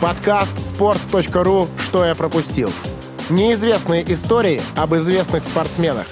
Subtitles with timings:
[0.00, 2.70] Подкаст sports.ru «Что я пропустил».
[3.30, 6.06] Неизвестные истории об известных спортсменах.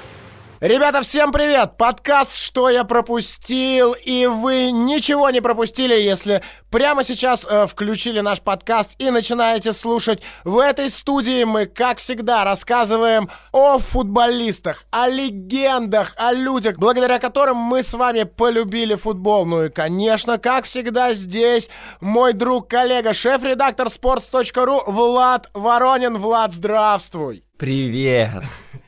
[0.65, 1.77] Ребята, всем привет!
[1.77, 6.41] Подкаст «Что я пропустил?» И вы ничего не пропустили, если
[6.71, 10.23] прямо сейчас э, включили наш подкаст и начинаете слушать.
[10.43, 17.59] В этой студии мы, как всегда, рассказываем о футболистах, о легендах, о людях, благодаря которым
[17.59, 19.45] мы с вами полюбили футбол.
[19.45, 21.69] Ну и, конечно, как всегда, здесь
[22.01, 26.17] мой друг, коллега, шеф-редактор sports.ru Влад Воронин.
[26.17, 27.45] Влад, здравствуй!
[27.59, 28.43] Привет!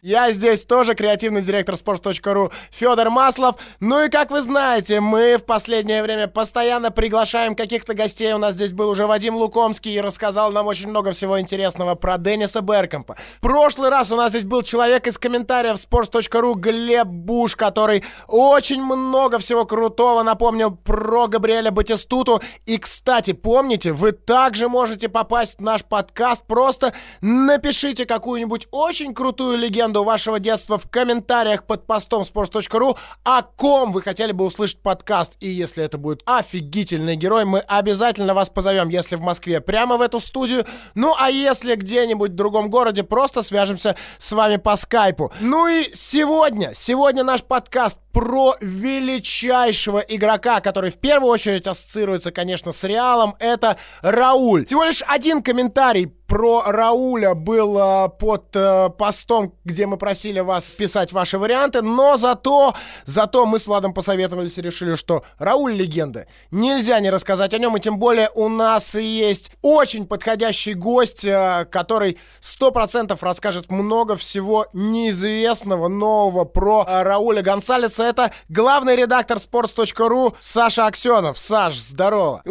[0.06, 3.56] Я здесь тоже креативный директор sports.ru Федор Маслов.
[3.80, 8.32] Ну и как вы знаете, мы в последнее время постоянно приглашаем каких-то гостей.
[8.32, 12.18] У нас здесь был уже Вадим Лукомский и рассказал нам очень много всего интересного про
[12.18, 13.16] Денниса Беркомпа.
[13.40, 19.40] Прошлый раз у нас здесь был человек из комментариев sports.ru Глеб Буш, который очень много
[19.40, 22.40] всего крутого напомнил про Габриэля Батистуту.
[22.64, 26.44] И, кстати, помните, вы также можете попасть в наш подкаст.
[26.46, 33.42] Просто напишите какую-нибудь очень крутую легенду легенду вашего детства в комментариях под постом sports.ru, о
[33.42, 35.36] ком вы хотели бы услышать подкаст.
[35.40, 40.00] И если это будет офигительный герой, мы обязательно вас позовем, если в Москве, прямо в
[40.00, 40.64] эту студию.
[40.94, 45.32] Ну, а если где-нибудь в другом городе, просто свяжемся с вами по скайпу.
[45.40, 52.72] Ну и сегодня, сегодня наш подкаст про величайшего игрока, который в первую очередь ассоциируется, конечно,
[52.72, 54.64] с Реалом, это Рауль.
[54.66, 57.76] Всего лишь один комментарий про Рауля был
[58.18, 62.74] под э, постом, где мы просили вас писать ваши варианты, но зато,
[63.04, 66.26] зато мы с Владом посоветовались и решили, что Рауль легенда.
[66.50, 71.66] Нельзя не рассказать о нем, и тем более у нас есть очень подходящий гость, э,
[71.70, 78.04] который сто процентов расскажет много всего неизвестного, нового про э, Рауля Гонсалеса.
[78.04, 81.38] Это главный редактор sports.ru Саша Аксенов.
[81.38, 82.42] Саш, здорово!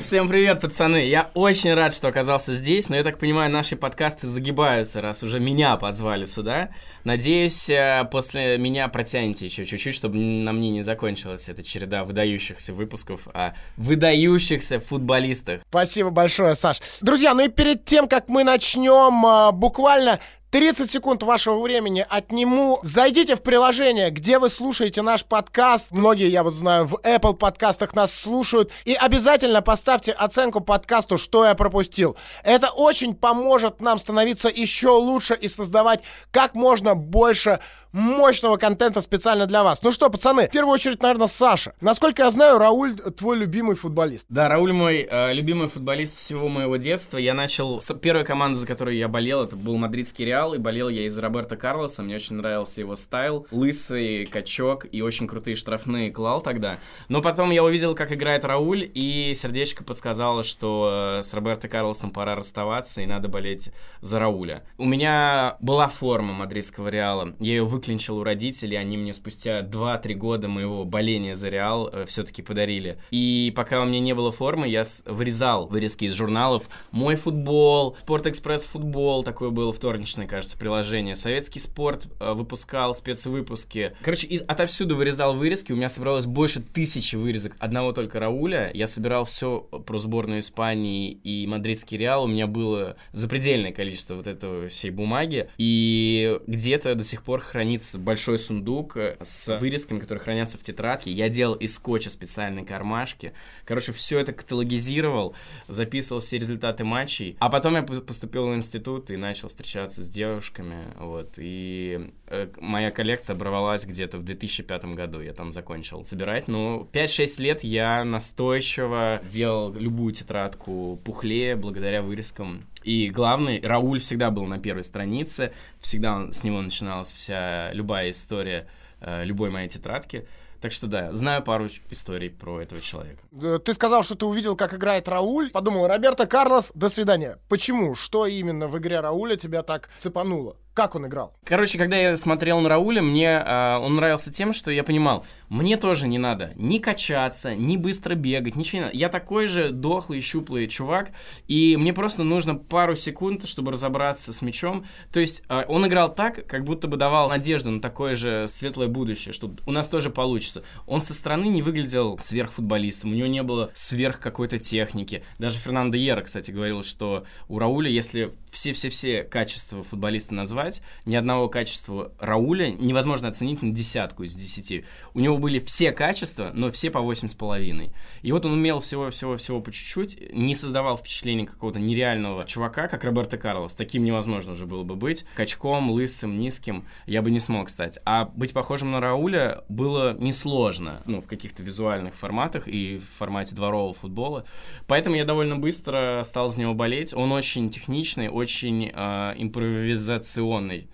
[0.00, 1.06] Всем привет, пацаны!
[1.06, 5.22] Я очень рад, что оказался здесь здесь, но я так понимаю, наши подкасты загибаются, раз
[5.22, 6.70] уже меня позвали сюда.
[7.04, 12.72] Надеюсь, э, после меня протянете еще чуть-чуть, чтобы на мне не закончилась эта череда выдающихся
[12.72, 15.62] выпусков о выдающихся футболистах.
[15.68, 16.80] Спасибо большое, Саш.
[17.00, 20.20] Друзья, ну и перед тем, как мы начнем, э, буквально
[20.54, 22.78] 30 секунд вашего времени отниму.
[22.84, 25.88] Зайдите в приложение, где вы слушаете наш подкаст.
[25.90, 28.70] Многие, я вот знаю, в Apple подкастах нас слушают.
[28.84, 32.16] И обязательно поставьте оценку подкасту «Что я пропустил».
[32.44, 37.58] Это очень поможет нам становиться еще лучше и создавать как можно больше
[37.94, 39.82] мощного контента специально для вас.
[39.82, 41.74] Ну что, пацаны, в первую очередь, наверное, Саша.
[41.80, 44.26] Насколько я знаю, Рауль твой любимый футболист.
[44.28, 47.18] Да, Рауль мой э, любимый футболист всего моего детства.
[47.18, 50.90] Я начал с первой команды, за которую я болел, это был мадридский Реал, и болел
[50.90, 52.02] я из Роберта Карлоса.
[52.02, 56.78] Мне очень нравился его стайл, лысый, качок и очень крутые штрафные клал тогда.
[57.08, 62.10] Но потом я увидел, как играет Рауль, и сердечко подсказало, что э, с Роберто Карлосом
[62.10, 64.64] пора расставаться, и надо болеть за Рауля.
[64.76, 67.34] У меня была форма мадридского Реала.
[67.38, 72.04] Я ее выклинчил у родителей, они мне спустя 2-3 года моего боления за Реал э,
[72.06, 72.98] все-таки подарили.
[73.10, 78.64] И пока у меня не было формы, я вырезал вырезки из журналов «Мой футбол», «Спорт-экспресс
[78.64, 83.92] футбол», такое было вторничное, кажется, приложение, «Советский спорт» э, выпускал спецвыпуски.
[84.02, 88.72] Короче, из, отовсюду вырезал вырезки, у меня собралось больше тысячи вырезок одного только Рауля.
[88.74, 94.26] Я собирал все про сборную Испании и мадридский Реал, у меня было запредельное количество вот
[94.26, 100.20] этого всей бумаги, и где-то до сих пор хранится большой сундук э, с вырезками, которые
[100.20, 101.12] хранятся в тетрадке.
[101.12, 103.34] Я делал из скотча специальные кармашки.
[103.64, 105.36] Короче, все это каталогизировал,
[105.68, 107.36] записывал все результаты матчей.
[107.38, 110.84] А потом я поступил в институт и начал встречаться с девушками.
[110.98, 111.34] Вот.
[111.36, 115.20] И э, моя коллекция оборвалась где-то в 2005 году.
[115.20, 116.48] Я там закончил собирать.
[116.48, 124.30] Но 5-6 лет я настойчиво делал любую тетрадку пухлее благодаря вырезкам и главный, Рауль всегда
[124.30, 128.68] был на первой странице, всегда с него начиналась вся любая история
[129.00, 130.26] э, любой моей тетрадки.
[130.64, 133.20] Так что да, знаю пару историй про этого человека.
[133.58, 135.50] Ты сказал, что ты увидел, как играет Рауль.
[135.50, 137.38] Подумал, Роберто Карлос, до свидания.
[137.50, 137.94] Почему?
[137.94, 140.56] Что именно в игре Рауля тебя так цепануло?
[140.72, 141.36] Как он играл?
[141.44, 145.76] Короче, когда я смотрел на Рауля, мне э, он нравился тем, что я понимал, мне
[145.76, 148.96] тоже не надо ни качаться, ни быстро бегать, ничего не надо.
[148.96, 151.12] Я такой же дохлый, щуплый чувак,
[151.46, 154.84] и мне просто нужно пару секунд, чтобы разобраться с мячом.
[155.12, 158.88] То есть э, он играл так, как будто бы давал надежду на такое же светлое
[158.88, 160.64] будущее, что у нас тоже получится.
[160.88, 165.22] Он со стороны не выглядел сверхфутболистом, у него не было сверх какой-то техники.
[165.38, 171.48] Даже Фернандо Ера, кстати, говорил, что у Рауля, если все-все-все качества футболиста назвать, ни одного
[171.48, 174.84] качества Рауля невозможно оценить на десятку из десяти.
[175.12, 177.90] У него были все качества, но все по 8,5.
[178.22, 183.36] И вот он умел всего-всего-всего по чуть-чуть, не создавал впечатления какого-то нереального чувака, как Роберто
[183.36, 183.74] Карлос.
[183.74, 185.26] Таким невозможно уже было бы быть.
[185.34, 187.98] Качком, лысым, низким я бы не смог стать.
[188.06, 193.54] А быть похожим на Рауля было несложно, ну, в каких-то визуальных форматах и в формате
[193.54, 194.46] дворового футбола.
[194.86, 197.12] Поэтому я довольно быстро стал за него болеть.
[197.12, 200.88] Он очень техничный, очень э, импровизационный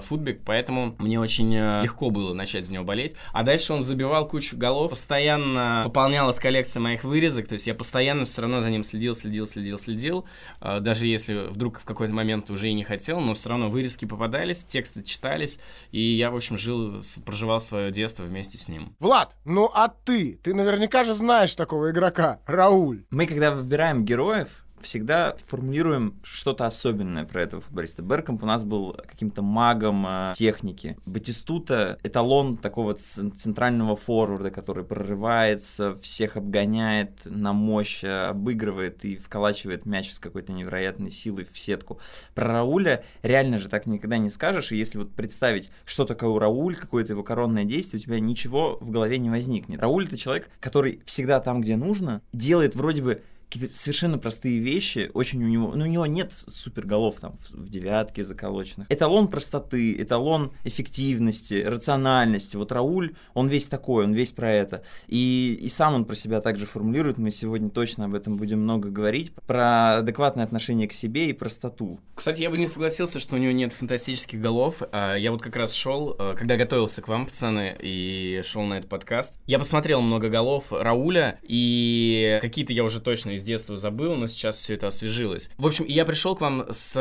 [0.00, 3.16] футбик, поэтому мне очень э, легко было начать за него болеть.
[3.32, 8.24] А дальше он забивал кучу голов, постоянно пополнялась коллекция моих вырезок, то есть я постоянно
[8.24, 10.26] все равно за ним следил, следил, следил, следил,
[10.60, 14.04] э, даже если вдруг в какой-то момент уже и не хотел, но все равно вырезки
[14.04, 15.58] попадались, тексты читались,
[15.90, 18.94] и я, в общем, жил, проживал свое детство вместе с ним.
[19.00, 20.38] Влад, ну а ты?
[20.42, 23.04] Ты наверняка же знаешь такого игрока, Рауль.
[23.10, 28.02] Мы, когда выбираем героев, всегда формулируем что-то особенное про этого футболиста.
[28.02, 30.96] Беркомп у нас был каким-то магом э, техники.
[31.06, 39.86] Батистута— эталон такого центрального форварда, который прорывается, всех обгоняет на мощь, э, обыгрывает и вколачивает
[39.86, 41.98] мяч с какой-то невероятной силой в сетку.
[42.34, 46.76] Про Рауля реально же так никогда не скажешь, и если вот представить, что такое Рауль,
[46.76, 49.80] какое-то его коронное действие, у тебя ничего в голове не возникнет.
[49.80, 55.10] Рауль— это человек, который всегда там, где нужно, делает вроде бы какие-то совершенно простые вещи,
[55.12, 58.90] очень у него, ну, у него нет супер голов там в, в девятке заколоченных.
[58.90, 62.56] Эталон простоты, эталон эффективности, рациональности.
[62.56, 64.82] Вот Рауль, он весь такой, он весь про это.
[65.06, 68.88] И, и сам он про себя также формулирует, мы сегодня точно об этом будем много
[68.88, 72.00] говорить, про адекватное отношение к себе и простоту.
[72.14, 74.82] Кстати, я бы не согласился, что у него нет фантастических голов.
[74.92, 78.78] А, я вот как раз шел, э, когда готовился к вам, пацаны, и шел на
[78.78, 84.14] этот подкаст, я посмотрел много голов Рауля, и какие-то я уже точно из детства забыл,
[84.14, 85.50] но сейчас все это освежилось.
[85.58, 86.96] В общем, я пришел к вам с...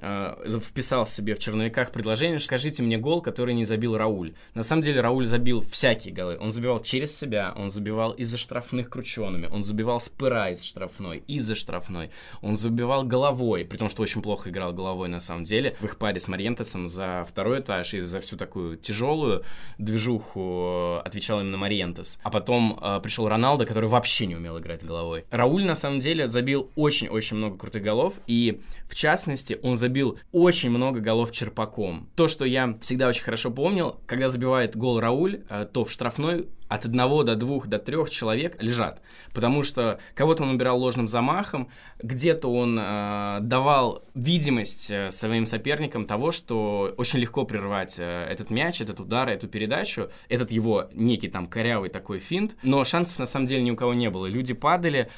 [0.00, 4.34] Э, вписал себе в черновиках предложение, скажите мне гол, который не забил Рауль.
[4.54, 6.36] На самом деле Рауль забил всякие голы.
[6.38, 11.22] Он забивал через себя, он забивал из-за штрафных крученными, он забивал с пыра из штрафной,
[11.26, 12.10] из-за штрафной.
[12.42, 15.76] Он забивал головой, при том, что очень плохо играл головой на самом деле.
[15.80, 19.42] В их паре с Мариентесом за второй этаж и за всю такую тяжелую
[19.78, 22.18] движуху э, отвечал именно Мариентес.
[22.22, 25.24] А потом э, пришел Роналдо, который вообще не умел играть головой.
[25.30, 30.70] Рауль, на самом деле забил очень-очень много крутых голов, и в частности он забил очень
[30.70, 32.08] много голов черпаком.
[32.16, 36.48] То, что я всегда очень хорошо помнил, когда забивает гол Рауль, э, то в штрафной
[36.68, 39.00] от одного до двух до трех человек лежат.
[39.32, 41.68] Потому что кого-то он убирал ложным замахом,
[42.02, 48.50] где-то он э, давал видимость э, своим соперникам того, что очень легко прервать э, этот
[48.50, 52.56] мяч, этот удар, эту передачу, этот его некий там корявый такой финт.
[52.62, 54.26] Но шансов на самом деле ни у кого не было.
[54.26, 55.08] Люди падали,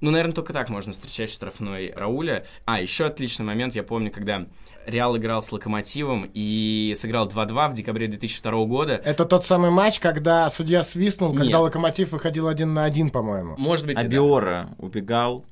[0.00, 2.44] ну, наверное, только так можно встречать штрафной Рауля.
[2.64, 4.46] А, еще отличный момент, я помню, когда
[4.86, 9.00] Реал играл с Локомотивом и сыграл 2-2 в декабре 2002 года.
[9.04, 11.60] Это тот самый матч, когда судья свистнул, когда Нет.
[11.60, 13.56] Локомотив выходил один на один, по-моему.
[13.58, 14.84] Может быть, Абиора да.
[14.84, 15.44] убегал,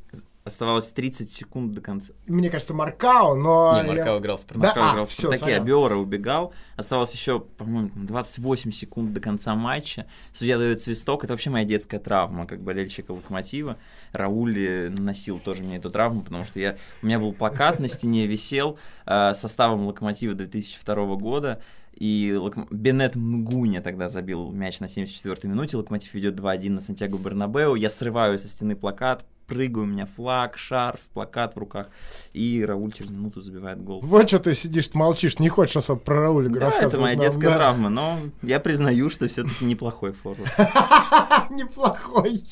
[0.48, 2.12] Оставалось 30 секунд до конца.
[2.26, 3.80] Мне кажется, Маркао, но...
[3.82, 4.20] Не, Маркао я...
[4.20, 4.60] играл в Спартаке.
[4.60, 4.66] Да?
[4.68, 6.52] Маркао а, играл в Спартаке, а Биора убегал.
[6.76, 10.06] Оставалось еще, по-моему, 28 секунд до конца матча.
[10.32, 11.24] Судья дает свисток.
[11.24, 13.78] Это вообще моя детская травма, как болельщика Локомотива.
[14.12, 16.76] Рауль носил тоже мне эту травму, потому что я...
[17.02, 21.60] у меня был плакат на стене, висел э, составом Локомотива 2002 года.
[21.98, 22.68] И Локом...
[22.70, 25.76] Бенет Мгуня тогда забил мяч на 74-й минуте.
[25.76, 27.74] Локомотив ведет 2-1 на Сантьяго Бернабеу.
[27.74, 31.88] Я срываю со стены плакат, прыгаю, у меня флаг, шарф, плакат в руках,
[32.32, 34.00] и Рауль через минуту забивает гол.
[34.02, 36.94] Вот что ты сидишь, молчишь, не хочешь особо про Рауля да, рассказывать.
[36.94, 37.56] это моя нам, детская да.
[37.56, 40.52] травма, но я признаю, что все-таки неплохой форвард.
[41.50, 42.44] Неплохой.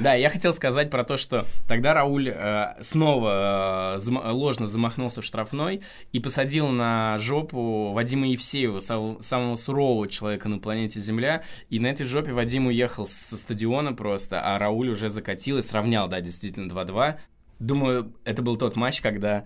[0.00, 5.22] Да, я хотел сказать про то, что тогда Рауль э, снова э, зам- ложно замахнулся
[5.22, 11.42] в штрафной и посадил на жопу Вадима Евсеева, сам- самого сурового человека на планете Земля.
[11.68, 16.08] И на этой жопе Вадим уехал со стадиона просто, а Рауль уже закатил и сравнял,
[16.08, 17.16] да, действительно 2-2.
[17.58, 19.44] Думаю, это был тот матч, когда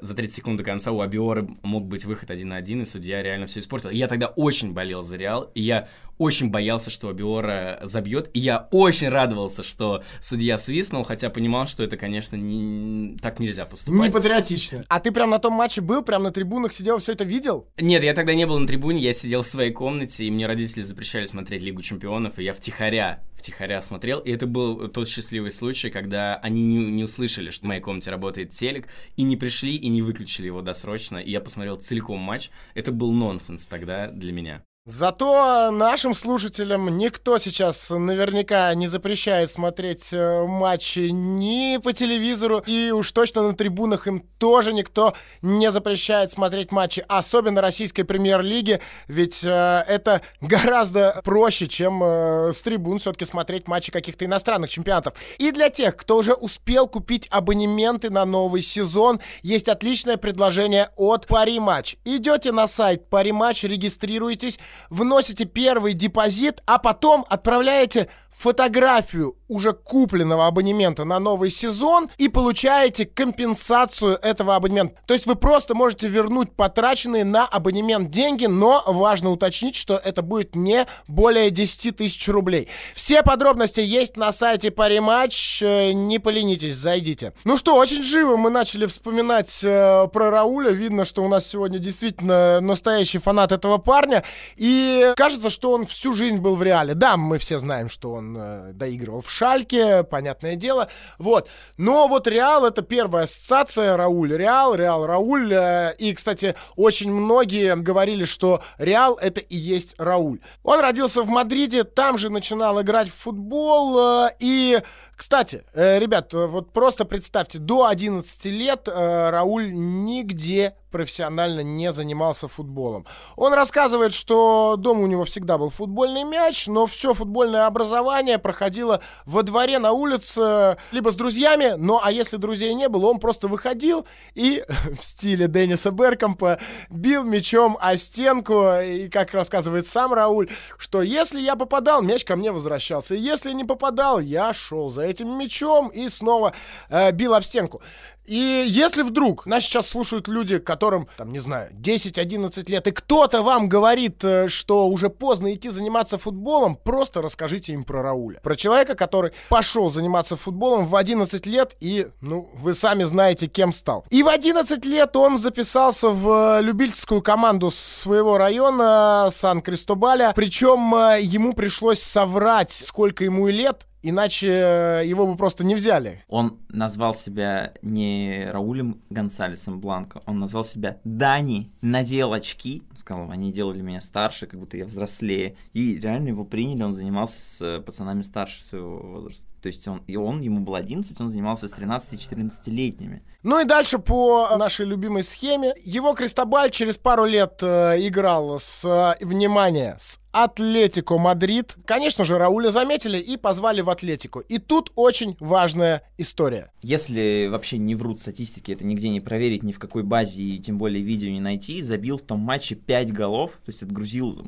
[0.00, 3.22] за 30 секунд до конца у Абиора мог быть выход один на один, и судья
[3.22, 3.90] реально все испортил.
[3.90, 8.40] И я тогда очень болел за Реал, и я очень боялся, что Абиора забьет, и
[8.40, 13.16] я очень радовался, что судья свистнул, хотя понимал, что это, конечно, не...
[13.18, 14.00] так нельзя поступать.
[14.00, 14.84] Не патриотично.
[14.88, 17.68] А ты прям на том матче был, прям на трибунах сидел, все это видел?
[17.78, 20.82] Нет, я тогда не был на трибуне, я сидел в своей комнате, и мне родители
[20.82, 25.90] запрещали смотреть Лигу Чемпионов, и я втихаря, втихаря смотрел, и это был тот счастливый случай,
[25.90, 29.88] когда они не, не услышали, что в моей комнате работает телек, и не пришли, и
[29.88, 32.50] не выключили его досрочно, и я посмотрел целиком матч.
[32.74, 34.62] Это был нонсенс тогда для меня.
[34.88, 42.92] Зато нашим слушателям никто сейчас наверняка не запрещает смотреть э, матчи ни по телевизору, и
[42.92, 45.12] уж точно на трибунах им тоже никто
[45.42, 52.60] не запрещает смотреть матчи, особенно российской премьер-лиги, ведь э, это гораздо проще, чем э, с
[52.62, 55.14] трибун все-таки смотреть матчи каких-то иностранных чемпионатов.
[55.38, 61.26] И для тех, кто уже успел купить абонементы на новый сезон, есть отличное предложение от
[61.26, 61.96] Пари Матч.
[62.04, 70.46] Идете на сайт Пари Матч, регистрируйтесь, вносите первый депозит, а потом отправляете фотографию уже купленного
[70.46, 74.96] абонемента на новый сезон и получаете компенсацию этого абонемента.
[75.06, 80.22] То есть вы просто можете вернуть потраченные на абонемент деньги, но важно уточнить, что это
[80.22, 82.68] будет не более 10 тысяч рублей.
[82.94, 87.32] Все подробности есть на сайте Париматч, э, не поленитесь, зайдите.
[87.44, 91.78] Ну что, очень живо мы начали вспоминать э, про Рауля, видно, что у нас сегодня
[91.78, 94.24] действительно настоящий фанат этого парня,
[94.56, 96.94] и кажется, что он всю жизнь был в реале.
[96.94, 100.88] Да, мы все знаем, что он э, доигрывал в Шальке, понятное дело.
[101.18, 101.50] Вот.
[101.76, 104.34] Но вот Реал это первая ассоциация Рауль.
[104.34, 105.52] Реал, Реал, Рауль.
[105.52, 110.40] Э, и, кстати, очень многие говорили, что Реал это и есть Рауль.
[110.62, 113.98] Он родился в Мадриде, там же начинал играть в футбол.
[113.98, 114.80] Э, и
[115.16, 122.48] кстати, э, ребят, вот просто представьте, до 11 лет э, Рауль нигде профессионально не занимался
[122.48, 123.06] футболом.
[123.36, 129.02] Он рассказывает, что дома у него всегда был футбольный мяч, но все футбольное образование проходило
[129.26, 133.48] во дворе на улице, либо с друзьями, но а если друзей не было, он просто
[133.48, 134.64] выходил и
[134.98, 136.58] в стиле Денниса Беркомпа
[136.88, 142.36] бил мячом о стенку, и как рассказывает сам Рауль, что если я попадал, мяч ко
[142.36, 146.52] мне возвращался, и если не попадал, я шел за этим мячом и снова
[146.88, 147.82] э, бил об стенку.
[148.26, 153.42] И если вдруг нас сейчас слушают люди, которым, там, не знаю, 10-11 лет, и кто-то
[153.42, 158.40] вам говорит, э, что уже поздно идти заниматься футболом, просто расскажите им про Рауля.
[158.42, 163.72] Про человека, который пошел заниматься футболом в 11 лет и, ну, вы сами знаете, кем
[163.72, 164.04] стал.
[164.10, 171.20] И в 11 лет он записался в э, любительскую команду своего района Сан-Кристобаля, причем э,
[171.20, 176.22] ему пришлось соврать, сколько ему лет, Иначе э, его бы просто не взяли.
[176.28, 183.52] Он назвал себя не Раулем Гонсалесом Бланко, он назвал себя Дани, надел очки, сказал, они
[183.52, 185.56] делали меня старше, как будто я взрослее.
[185.72, 189.50] И реально его приняли, он занимался с э, пацанами старше своего возраста.
[189.60, 193.22] То есть он, и он, ему было 11, он занимался с 13-14-летними.
[193.48, 195.72] Ну и дальше по нашей любимой схеме.
[195.84, 201.76] Его Кристобаль через пару лет э, играл с, э, внимание, с Атлетико Мадрид.
[201.84, 204.40] Конечно же, Рауля заметили и позвали в Атлетико.
[204.40, 206.72] И тут очень важная история.
[206.82, 210.76] Если вообще не врут статистики, это нигде не проверить, ни в какой базе, и тем
[210.76, 214.44] более видео не найти, забил в том матче 5 голов, то есть отгрузил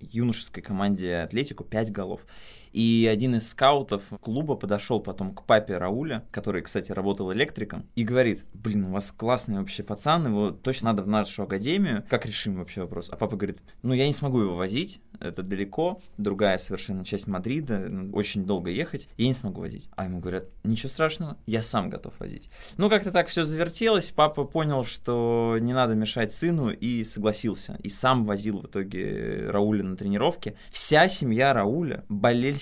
[0.00, 2.22] юношеской команде Атлетико 5 голов.
[2.76, 8.04] И один из скаутов клуба подошел потом к папе Рауля, который, кстати, работал электриком, и
[8.04, 12.56] говорит, блин, у вас классный вообще пацан, его точно надо в нашу академию, как решим
[12.56, 13.08] вообще вопрос?
[13.10, 17.86] А папа говорит, ну я не смогу его возить, это далеко, другая совершенно часть Мадрида,
[17.88, 19.88] ну, очень долго ехать, я не смогу возить.
[19.96, 22.50] А ему говорят, ничего страшного, я сам готов возить.
[22.76, 27.78] Ну, как-то так все завертелось, папа понял, что не надо мешать сыну и согласился.
[27.82, 30.56] И сам возил в итоге Рауля на тренировке.
[30.70, 32.04] Вся семья Рауля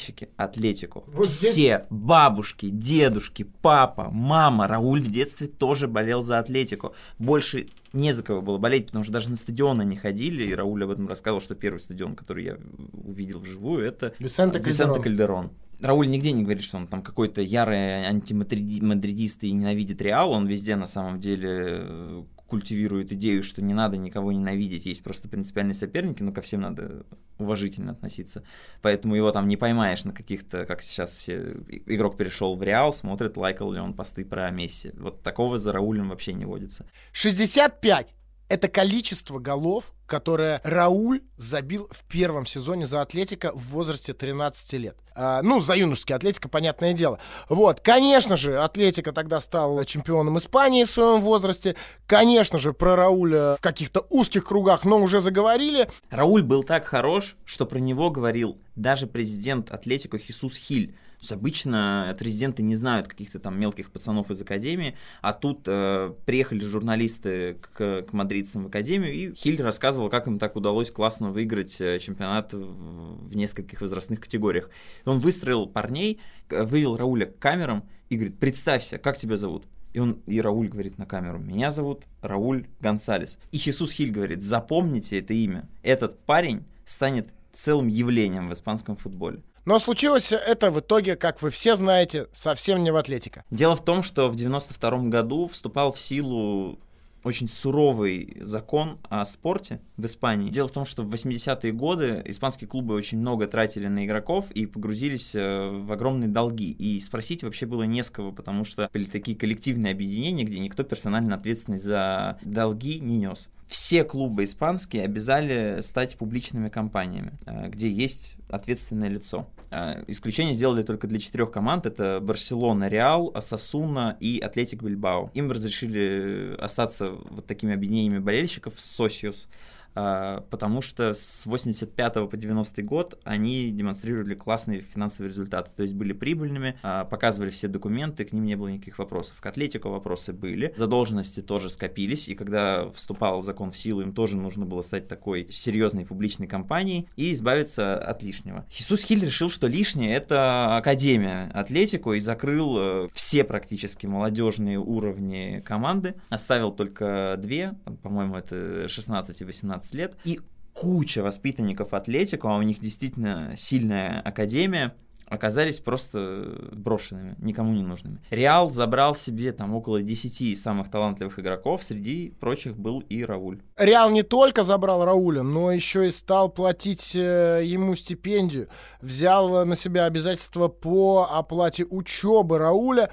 [0.05, 1.05] болельщики Атлетику.
[1.07, 1.81] Вот Все, здесь...
[1.91, 4.69] бабушки, дедушки, папа, мама.
[4.69, 6.95] Рауль в детстве тоже болел за Атлетику.
[7.19, 10.85] Больше не за кого было болеть, потому что даже на стадионы не ходили, и Рауль
[10.85, 12.59] об этом рассказывал, что первый стадион, который я
[12.93, 15.03] увидел вживую, это Висенте Кальдерон.
[15.03, 15.51] Кальдерон.
[15.81, 20.77] Рауль нигде не говорит, что он там какой-то ярый антимадридист и ненавидит Реал, он везде
[20.77, 26.23] на самом деле э, культивирует идею, что не надо никого ненавидеть, есть просто принципиальные соперники,
[26.23, 27.07] но ко всем надо
[27.39, 28.45] уважительно относиться.
[28.83, 33.37] Поэтому его там не поймаешь на каких-то, как сейчас все, игрок перешел в Реал, смотрит,
[33.37, 34.93] лайкал ли он посты про Месси.
[34.95, 36.87] Вот такого за Раулем вообще не водится.
[37.13, 38.15] 65!
[38.49, 44.97] Это количество голов, которое Рауль забил в первом сезоне за Атлетика в возрасте 13 лет.
[45.15, 47.19] А, ну, за юношеский Атлетика, понятное дело.
[47.49, 51.75] Вот, конечно же, Атлетика тогда стал чемпионом Испании в своем возрасте.
[52.07, 55.89] Конечно же, про Рауля в каких-то узких кругах, но уже заговорили.
[56.11, 60.95] Рауль был так хорош, что про него говорил даже президент Атлетико Хисус Хиль
[61.33, 67.55] обычно резиденты не знают каких-то там мелких пацанов из академии, а тут э, приехали журналисты
[67.61, 71.99] к, к мадридцам в академию, и Хиль рассказывал, как им так удалось классно выиграть э,
[71.99, 74.71] чемпионат в, в нескольких возрастных категориях.
[75.05, 79.67] Он выстроил парней, вывел Рауля к камерам и говорит, представься, как тебя зовут?
[79.95, 83.39] И он, и Рауль говорит на камеру, меня зовут Рауль Гонсалес.
[83.53, 85.69] И Хисус Хиль говорит, запомните это имя.
[85.83, 89.41] Этот парень станет целым явлением в испанском футболе.
[89.65, 93.45] Но случилось это в итоге, как вы все знаете, совсем не в Атлетико.
[93.51, 96.79] Дело в том, что в 92 году вступал в силу
[97.25, 100.51] очень суровый закон о спорте в Испании.
[100.51, 104.67] Дело в том, что в 80-е годы испанские клубы очень много тратили на игроков и
[104.67, 106.71] погрузились э, в огромные долги.
[106.71, 110.83] И спросить вообще было не с кого, потому что были такие коллективные объединения, где никто
[110.83, 117.91] персонально ответственность за долги не нес все клубы испанские обязали стать публичными компаниями, э, где
[117.91, 119.49] есть ответственное лицо.
[119.71, 121.87] Э, исключение сделали только для четырех команд.
[121.87, 125.31] Это Барселона, Реал, Асасуна и Атлетик Бильбао.
[125.35, 129.49] Им разрешили остаться вот такими объединениями болельщиков Сосиус.
[129.95, 135.95] А, потому что с 85 по 90 год они демонстрировали классные финансовые результаты, то есть
[135.95, 139.41] были прибыльными, а, показывали все документы, к ним не было никаких вопросов.
[139.41, 144.37] К Атлетику вопросы были, задолженности тоже скопились, и когда вступал закон в силу, им тоже
[144.37, 148.67] нужно было стать такой серьезной публичной компанией и избавиться от лишнего.
[148.71, 155.63] Хисус Хиль решил, что лишнее это Академия Атлетику и закрыл э, все практически молодежные уровни
[155.65, 160.41] команды, оставил только две, по-моему, это 16 и 18 15 лет, и
[160.73, 164.95] куча воспитанников Атлетику, а у них действительно сильная академия,
[165.27, 168.19] оказались просто брошенными, никому не нужными.
[168.31, 173.63] Реал забрал себе там около 10 самых талантливых игроков, среди прочих был и Рауль.
[173.79, 178.69] Реал не только забрал Рауля, но еще и стал платить э, ему стипендию,
[179.01, 183.11] взял на себя обязательства по оплате учебы Рауля.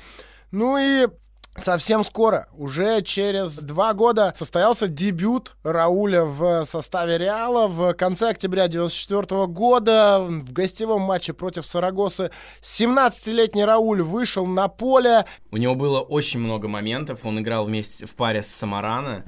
[0.51, 1.07] Ну и
[1.57, 7.67] Совсем скоро, уже через два года, состоялся дебют Рауля в составе Реала.
[7.67, 12.31] В конце октября 1994 года в гостевом матче против Сарагосы
[12.61, 15.25] 17-летний Рауль вышел на поле.
[15.51, 17.25] У него было очень много моментов.
[17.25, 19.25] Он играл вместе в паре с Самарана,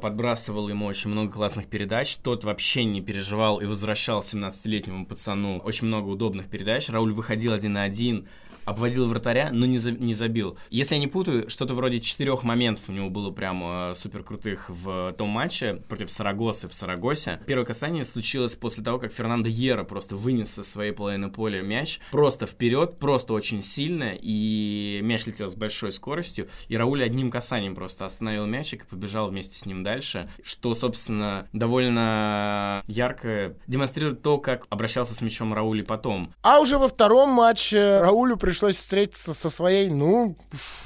[0.00, 2.16] подбрасывал ему очень много классных передач.
[2.16, 6.88] Тот вообще не переживал и возвращал 17-летнему пацану очень много удобных передач.
[6.88, 8.26] Рауль выходил один на один,
[8.64, 10.58] обводил вратаря, но не, за, не забил.
[10.70, 14.68] Если я не путаю, что-то вроде четырех моментов у него было прям э, супер крутых
[14.68, 17.40] в том матче против Сарагосы в Сарагосе.
[17.46, 22.00] Первое касание случилось после того, как Фернандо Ера просто вынес со своей половины поля мяч
[22.10, 27.74] просто вперед, просто очень сильно, и мяч летел с большой скоростью, и Рауль одним касанием
[27.74, 34.38] просто остановил мячик и побежал вместе с ним дальше, что, собственно, довольно ярко демонстрирует то,
[34.38, 36.32] как обращался с мячом Раули потом.
[36.42, 40.36] А уже во втором матче Раулю пришлось встретиться со своей, ну,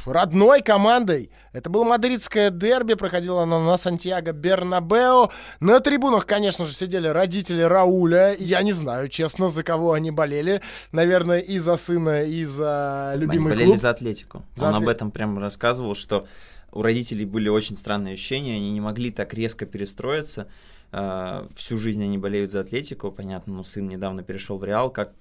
[0.06, 1.30] родной командой.
[1.52, 5.30] Это было мадридское дерби, проходило оно на Сантьяго Бернабео.
[5.60, 8.34] На трибунах, конечно же, сидели родители Рауля.
[8.38, 10.60] Я не знаю, честно, за кого они болели.
[10.92, 14.44] Наверное, и за сына, и за любимый они болели за Атлетику.
[14.56, 14.82] За Он атлет...
[14.82, 16.26] об этом прям рассказывал, что
[16.72, 20.48] у родителей были очень странные ощущения, они не могли так резко перестроиться.
[20.90, 25.12] Uh, всю жизнь они болеют за Атлетику, понятно, но сын недавно перешел в Реал, как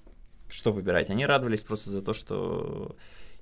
[0.50, 1.10] что выбирать.
[1.10, 2.96] Они радовались просто за то, что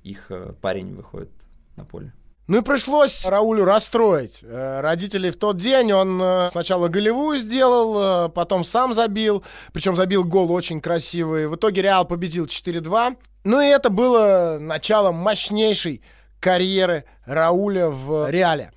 [0.04, 1.30] их э, парень выходит
[1.76, 2.13] на поле.
[2.48, 4.40] Ну и пришлось Раулю расстроить.
[4.44, 9.44] Э, родителей в тот день он э, сначала голевую сделал, потом сам забил.
[9.74, 11.48] Причем забил гол очень красивый.
[11.48, 13.18] В итоге Реал победил 4-2.
[13.46, 16.02] Ну и это было началом мощнейшей
[16.40, 18.72] карьеры Рауля в Реале.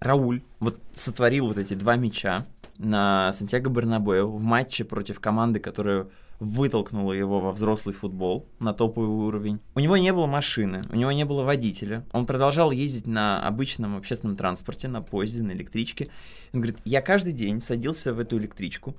[0.00, 2.46] Рауль вот сотворил вот эти два мяча
[2.78, 6.06] на Сантьяго Бернабеу в матче против команды, которая
[6.42, 9.60] вытолкнуло его во взрослый футбол на топовый уровень.
[9.76, 12.04] У него не было машины, у него не было водителя.
[12.12, 16.08] Он продолжал ездить на обычном общественном транспорте, на поезде, на электричке.
[16.52, 18.96] Он говорит, я каждый день садился в эту электричку,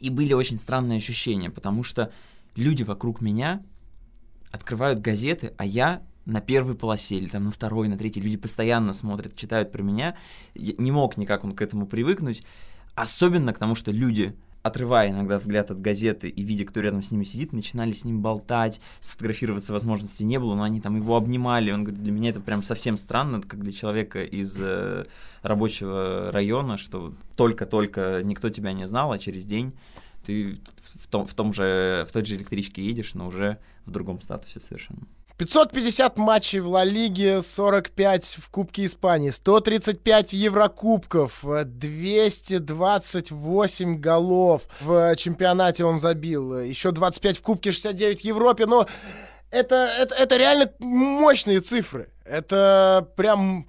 [0.00, 2.10] и были очень странные ощущения, потому что
[2.56, 3.62] люди вокруг меня
[4.50, 8.22] открывают газеты, а я на первой полосе или там на второй, на третьей.
[8.22, 10.16] Люди постоянно смотрят, читают про меня.
[10.54, 12.42] Я не мог никак он к этому привыкнуть.
[12.96, 17.10] Особенно к тому, что люди отрывая иногда взгляд от газеты и видя, кто рядом с
[17.10, 21.70] ними сидит, начинали с ним болтать, сфотографироваться возможности не было, но они там его обнимали.
[21.70, 25.04] Он говорит, для меня это прям совсем странно, как для человека из э,
[25.42, 29.72] рабочего района, что только-только никто тебя не знал, а через день
[30.24, 34.20] ты в том, в том же, в той же электричке едешь, но уже в другом
[34.20, 35.06] статусе совершенно.
[35.40, 45.86] 550 матчей в Ла Лиге, 45 в Кубке Испании, 135 Еврокубков, 228 голов в чемпионате
[45.86, 48.86] он забил, еще 25 в Кубке, 69 в Европе, но
[49.50, 52.10] это, это, это реально мощные цифры.
[52.26, 53.66] Это прям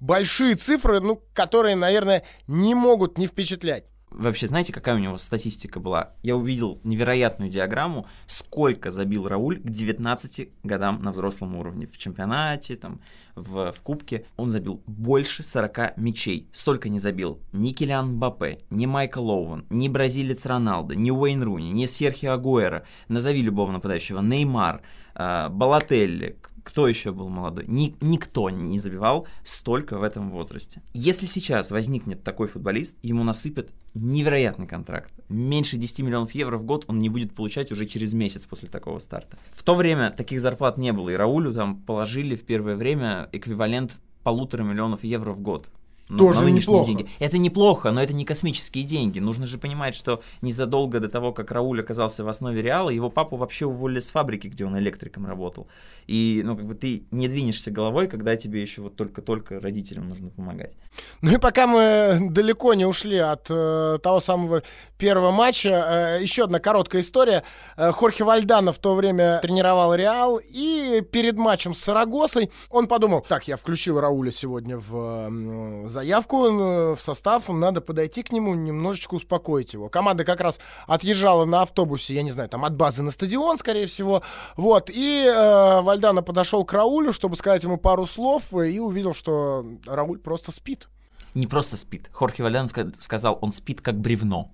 [0.00, 3.84] большие цифры, ну, которые, наверное, не могут не впечатлять.
[4.10, 6.12] Вообще, знаете, какая у него статистика была?
[6.22, 11.86] Я увидел невероятную диаграмму, сколько забил Рауль к 19 годам на взрослом уровне.
[11.86, 13.00] В чемпионате, там,
[13.34, 14.24] в, в кубке.
[14.36, 16.48] Он забил больше 40 мячей.
[16.52, 21.72] Столько не забил ни Килиан Бапе, ни Майкл Оуэн, ни бразилец Роналдо, ни Уэйн Руни,
[21.72, 22.86] ни Серхио Агуэра.
[23.08, 24.20] Назови любого нападающего.
[24.20, 24.82] Неймар,
[25.14, 27.64] э, Балателли, кто еще был молодой?
[27.68, 30.82] Ни, никто не забивал столько в этом возрасте.
[30.94, 35.14] Если сейчас возникнет такой футболист, ему насыпят невероятный контракт.
[35.28, 38.98] Меньше 10 миллионов евро в год он не будет получать уже через месяц после такого
[38.98, 39.38] старта.
[39.52, 43.96] В то время таких зарплат не было, и Раулю там положили в первое время эквивалент
[44.24, 45.68] полутора миллионов евро в год.
[46.08, 46.86] Тоже на неплохо.
[46.86, 47.08] деньги.
[47.18, 49.18] Это неплохо, но это не космические деньги.
[49.18, 53.36] Нужно же понимать, что незадолго до того, как Рауль оказался в основе Реала, его папу
[53.36, 55.66] вообще уволили с фабрики, где он электриком работал.
[56.06, 60.30] И, ну, как бы ты не двинешься головой, когда тебе еще вот только-только родителям нужно
[60.30, 60.76] помогать.
[61.22, 64.62] Ну и пока мы далеко не ушли от э, того самого
[64.96, 67.42] первого матча, э, еще одна короткая история.
[67.76, 73.20] Э, Хорхе Вальдана в то время тренировал Реал, и перед матчем с Сарагосой он подумал,
[73.20, 79.14] так, я включил Рауля сегодня в заявку, э, в состав, надо подойти к нему, немножечко
[79.14, 79.88] успокоить его.
[79.88, 83.86] Команда как раз отъезжала на автобусе, я не знаю, там от базы на стадион, скорее
[83.86, 84.22] всего,
[84.56, 89.64] вот, и э, Вальдана подошел к Раулю, чтобы сказать ему пару слов, и увидел, что
[89.86, 90.88] Рауль просто спит.
[91.34, 92.08] Не просто спит.
[92.12, 94.50] Хорхе Вальдан сказал, он спит как бревно.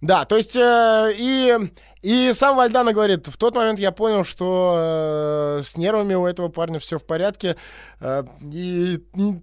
[0.00, 1.54] Да, то есть э, и,
[2.02, 6.48] и сам Вальдана говорит, в тот момент я понял, что э, с нервами у этого
[6.48, 7.56] парня все в порядке,
[8.00, 8.98] э, и,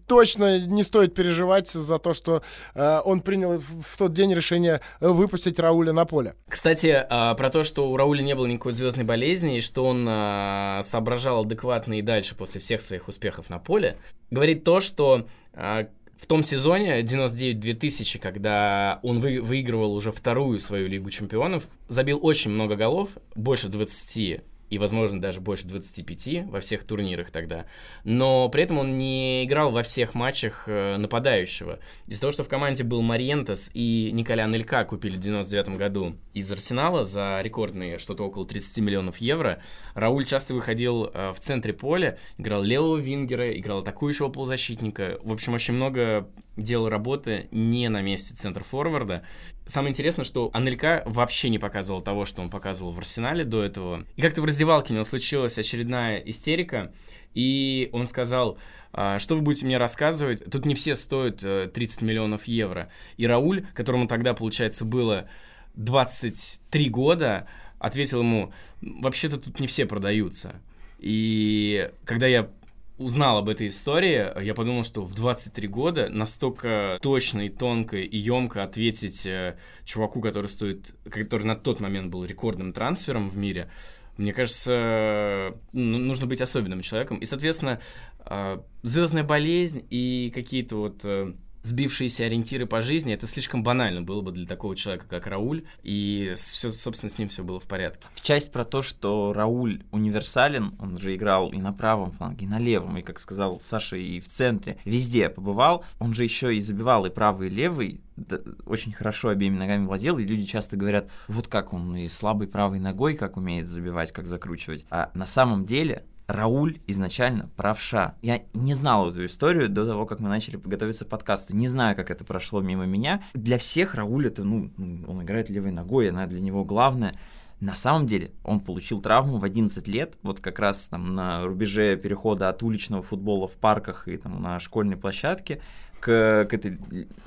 [0.07, 2.43] точно не стоит переживать за то, что
[2.75, 6.35] э, он принял в тот день решение выпустить Рауля на поле.
[6.47, 10.07] Кстати, э, про то, что у Рауля не было никакой звездной болезни, и что он
[10.07, 13.97] э, соображал адекватно и дальше после всех своих успехов на поле,
[14.29, 15.87] говорит то, что э,
[16.23, 22.49] в том сезоне 99-2000, когда он вы, выигрывал уже вторую свою Лигу Чемпионов, забил очень
[22.49, 24.41] много голов, больше 20
[24.73, 27.67] и, возможно, даже больше 25 во всех турнирах тогда.
[28.03, 31.77] Но при этом он не играл во всех матчах э, нападающего.
[32.07, 36.51] Из-за того, что в команде был Мариентес и Николя Нелька купили в 99 году из
[36.51, 39.61] Арсенала за рекордные что-то около 30 миллионов евро,
[39.93, 45.19] Рауль часто выходил э, в центре поля, играл левого вингера, играл атакующего полузащитника.
[45.23, 49.23] В общем, очень много делал работы не на месте центр-форварда.
[49.65, 54.05] Самое интересное, что Анелька вообще не показывал того, что он показывал в Арсенале до этого.
[54.17, 56.91] И как-то в раздевалке у него случилась очередная истерика,
[57.33, 58.57] и он сказал,
[58.91, 62.89] «А, что вы будете мне рассказывать, тут не все стоят 30 э, миллионов евро.
[63.15, 65.29] И Рауль, которому тогда, получается, было
[65.75, 67.47] 23 года,
[67.79, 70.61] ответил ему, вообще-то тут не все продаются.
[70.99, 72.49] И когда я
[72.97, 78.17] узнал об этой истории, я подумал, что в 23 года настолько точно и тонко и
[78.17, 83.69] емко ответить э, чуваку, который стоит, который на тот момент был рекордным трансфером в мире,
[84.17, 87.17] мне кажется, ну, нужно быть особенным человеком.
[87.17, 87.79] И, соответственно,
[88.19, 94.21] э, звездная болезнь и какие-то вот э, сбившиеся ориентиры по жизни, это слишком банально было
[94.21, 98.05] бы для такого человека, как Рауль, и, все, собственно, с ним все было в порядке.
[98.15, 102.49] В часть про то, что Рауль универсален, он же играл и на правом фланге, и
[102.49, 106.61] на левом, и, как сказал Саша, и в центре, везде побывал, он же еще и
[106.61, 111.09] забивал и правый, и левый, да, очень хорошо обеими ногами владел, и люди часто говорят,
[111.27, 114.85] вот как он и слабой правой ногой, как умеет забивать, как закручивать.
[114.89, 118.15] А на самом деле Рауль изначально правша.
[118.21, 121.55] Я не знал эту историю до того, как мы начали готовиться к подкасту.
[121.55, 123.23] Не знаю, как это прошло мимо меня.
[123.33, 127.15] Для всех Рауль это, ну, он играет левой ногой, она для него главная.
[127.59, 131.95] На самом деле он получил травму в 11 лет, вот как раз там на рубеже
[131.97, 135.61] перехода от уличного футбола в парках и там на школьной площадке
[135.99, 136.77] к, к этой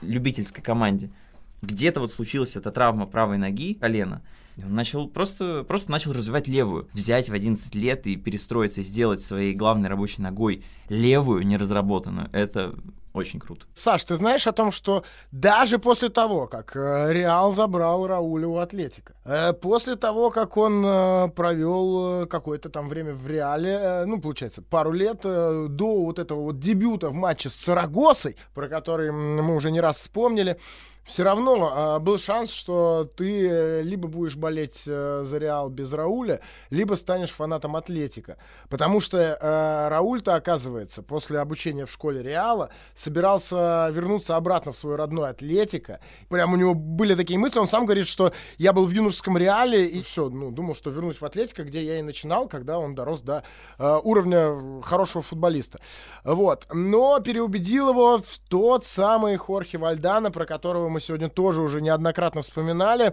[0.03, 1.11] любительской команде.
[1.63, 4.21] Где-то вот случилась эта травма правой ноги, колена,
[4.57, 6.89] начал просто, просто начал развивать левую.
[6.93, 12.31] Взять в 11 лет и перестроиться, сделать своей главной рабочей ногой левую, неразработанную.
[12.33, 12.75] Это
[13.17, 13.67] очень круто.
[13.75, 18.59] Саш, ты знаешь о том, что даже после того, как э, Реал забрал Рауля у
[18.59, 24.61] Атлетика, э, после того, как он э, провел какое-то там время в Реале, ну, получается,
[24.63, 29.71] пару лет до вот этого вот дебюта в матче с Сарагосой, про который мы уже
[29.71, 30.59] не раз вспомнили,
[31.07, 35.93] все равно э, был шанс, что ты э, либо будешь болеть э, за Реал без
[35.93, 36.41] Рауля,
[36.71, 38.39] либо станешь фанатом Атлетика.
[38.69, 44.97] Потому что э, Рауль-то, оказывается, после обучения в школе Реала собирался вернуться обратно в свой
[44.97, 46.01] родной Атлетика.
[46.29, 49.87] Прям у него были такие мысли, он сам говорит, что я был в юношеском Реале
[49.87, 53.21] и все, ну, думал, что вернусь в Атлетика, где я и начинал, когда он дорос
[53.21, 53.45] до
[53.79, 55.79] э, уровня хорошего футболиста.
[56.25, 56.67] Вот.
[56.73, 62.41] Но переубедил его тот самый Хорхе Вальдана, про которого мы мы сегодня тоже уже неоднократно
[62.41, 63.13] вспоминали.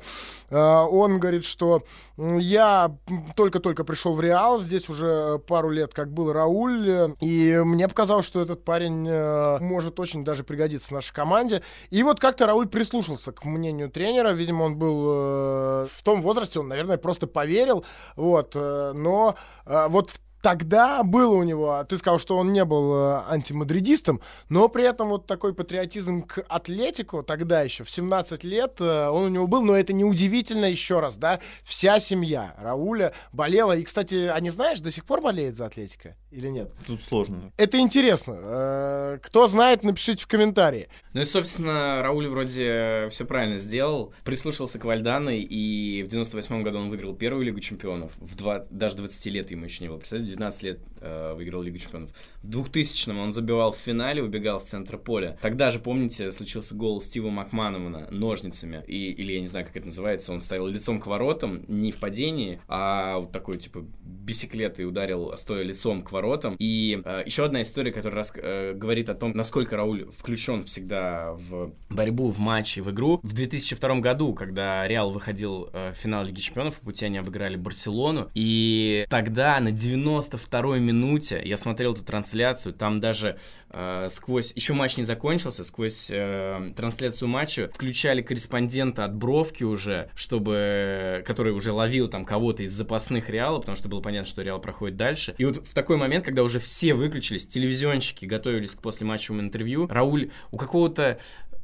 [0.50, 1.84] Он говорит, что
[2.18, 2.96] я
[3.36, 8.42] только-только пришел в Реал, здесь уже пару лет как был Рауль, и мне показалось, что
[8.42, 9.10] этот парень
[9.60, 11.62] может очень даже пригодиться нашей команде.
[11.90, 15.04] И вот как-то Рауль прислушался к мнению тренера, видимо, он был
[15.86, 17.84] в том возрасте, он, наверное, просто поверил,
[18.16, 23.24] вот, но вот в тогда было у него, ты сказал, что он не был э,
[23.30, 29.08] антимадридистом, но при этом вот такой патриотизм к Атлетику тогда еще, в 17 лет, э,
[29.08, 33.84] он у него был, но это неудивительно еще раз, да, вся семья Рауля болела, и,
[33.84, 36.74] кстати, а не знаешь, до сих пор болеет за Атлетика или нет?
[36.86, 37.54] Тут сложно.
[37.56, 38.36] Это интересно.
[38.38, 40.90] Э, кто знает, напишите в комментарии.
[41.14, 46.80] Ну и, собственно, Рауль вроде все правильно сделал, прислушался к Вальдане, и в 98 году
[46.80, 50.33] он выиграл первую Лигу Чемпионов, в два, даже 20 лет ему еще не было, представляете,
[50.34, 52.12] 19 лет э, выиграл Лигу Чемпионов.
[52.42, 55.38] В 2000-м он забивал в финале, убегал с центра поля.
[55.42, 59.88] Тогда же, помните, случился гол Стива Макманамана ножницами, и, или я не знаю, как это
[59.88, 64.86] называется, он ставил лицом к воротам, не в падении, а вот такой, типа, бисеклет и
[64.86, 66.56] ударил, стоя лицом к воротам.
[66.60, 71.34] И э, еще одна история, которая рас, э, говорит о том, насколько Рауль включен всегда
[71.34, 73.20] в борьбу, в матче, в игру.
[73.24, 77.56] В 2002 году, когда Реал выходил э, в финал Лиги Чемпионов, по пути они обыграли
[77.56, 79.72] Барселону, и тогда на
[80.30, 83.38] 92-й минуте я смотрел эту трансляцию, там даже
[83.70, 90.10] э, сквозь, еще матч не закончился, сквозь э, трансляцию матча включали корреспондента от Бровки уже,
[90.16, 94.60] чтобы, который уже ловил там кого-то из запасных Реала, потому что было понятно, что Реал
[94.60, 95.36] проходит дальше.
[95.38, 100.32] И вот в такой момент, когда уже все выключились, телевизионщики готовились к послематчевому интервью, Рауль
[100.52, 101.20] у какого-то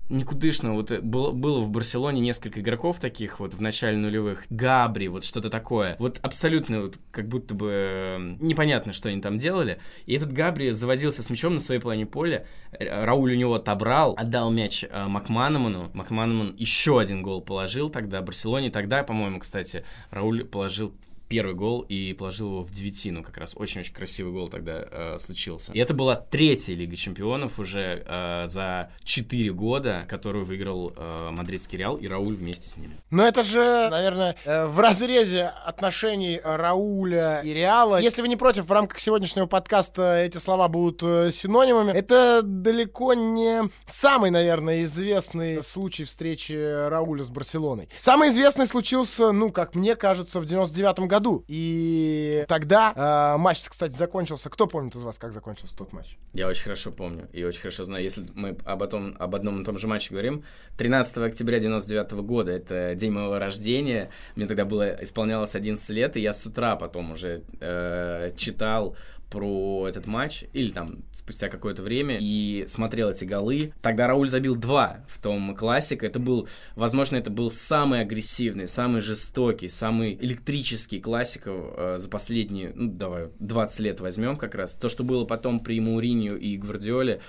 [0.10, 0.74] никудышно.
[0.74, 4.46] Вот э, было, было в Барселоне несколько игроков таких вот в начале нулевых.
[4.50, 5.96] Габри, вот что-то такое.
[6.00, 9.80] Вот абсолютно вот как будто бы эм, непонятно, что они там делали.
[10.06, 12.46] И этот Габри завозился с мячом на своей половине поля.
[12.80, 15.92] Рауль у него отобрал, отдал мяч э, Макманаману.
[15.94, 18.72] Макманаман еще один гол положил тогда Барселоне.
[18.72, 20.94] Тогда, по-моему, кстати, Рауль положил
[21.30, 23.56] первый гол и положил его в девятину как раз.
[23.56, 25.72] Очень-очень красивый гол тогда э, случился.
[25.74, 31.78] И это была третья Лига Чемпионов уже э, за 4 года, которую выиграл э, Мадридский
[31.78, 32.98] Реал и Рауль вместе с ними.
[33.12, 38.02] Но это же, наверное, э, в разрезе отношений Рауля и Реала.
[38.02, 41.92] Если вы не против, в рамках сегодняшнего подкаста эти слова будут э, синонимами.
[41.92, 46.54] Это далеко не самый, наверное, известный случай встречи
[46.90, 47.88] Рауля с Барселоной.
[48.00, 51.44] Самый известный случился, ну, как мне кажется, в 99 году году.
[51.48, 52.94] И тогда
[53.36, 54.50] э, матч, кстати, закончился.
[54.50, 56.18] Кто помнит из вас, как закончился тот матч?
[56.34, 58.04] Я очень хорошо помню и очень хорошо знаю.
[58.04, 60.44] Если мы об, этом, об одном и том же матче говорим,
[60.78, 66.22] 13 октября 99 года, это день моего рождения, мне тогда было исполнялось 11 лет, и
[66.22, 68.96] я с утра потом уже э, читал
[69.30, 73.74] про этот матч, или там спустя какое-то время, и смотрел эти голы.
[73.82, 76.08] Тогда Рауль забил два в том классике.
[76.08, 82.72] Это был, возможно, это был самый агрессивный, самый жестокий, самый электрический классиков э, за последние,
[82.76, 84.76] ну, давай, 20 лет возьмем как раз.
[84.76, 87.22] То, что было потом при Мауринью и Гвардиоле,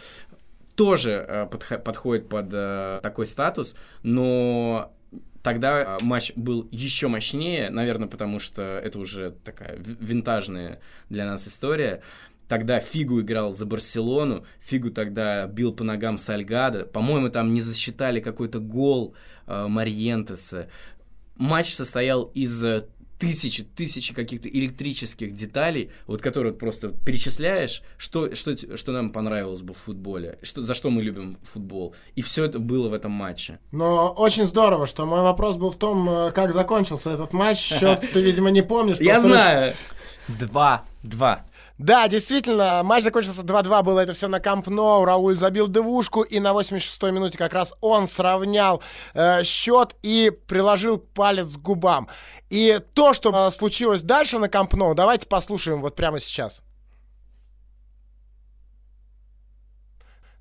[0.74, 4.92] тоже э, подх- подходит под э, такой статус, но
[5.42, 11.48] Тогда а, матч был еще мощнее, наверное, потому что это уже такая винтажная для нас
[11.48, 12.02] история.
[12.46, 16.84] Тогда Фигу играл за Барселону, Фигу тогда бил по ногам Сальгада.
[16.84, 19.14] По-моему, там не засчитали какой-то гол
[19.46, 20.68] э, Мариентеса.
[21.36, 22.64] Матч состоял из
[23.20, 29.62] тысячи, тысячи каких-то электрических деталей, вот которые вот просто перечисляешь, что, что, что нам понравилось
[29.62, 31.94] бы в футболе, что, за что мы любим футбол.
[32.16, 33.58] И все это было в этом матче.
[33.72, 37.58] Но очень здорово, что мой вопрос был в том, э, как закончился этот матч.
[37.58, 38.98] Счет ты, видимо, не помнишь.
[39.00, 39.74] Я знаю.
[41.02, 41.44] Два.
[41.80, 46.38] Да, действительно, матч закончился 2-2, было это все на Камп Ноу, Рауль забил девушку, и
[46.38, 48.82] на 86-й минуте как раз он сравнял
[49.14, 52.10] э, счет и приложил палец к губам.
[52.50, 56.60] И то, что э, случилось дальше на Камп Ноу, давайте послушаем вот прямо сейчас.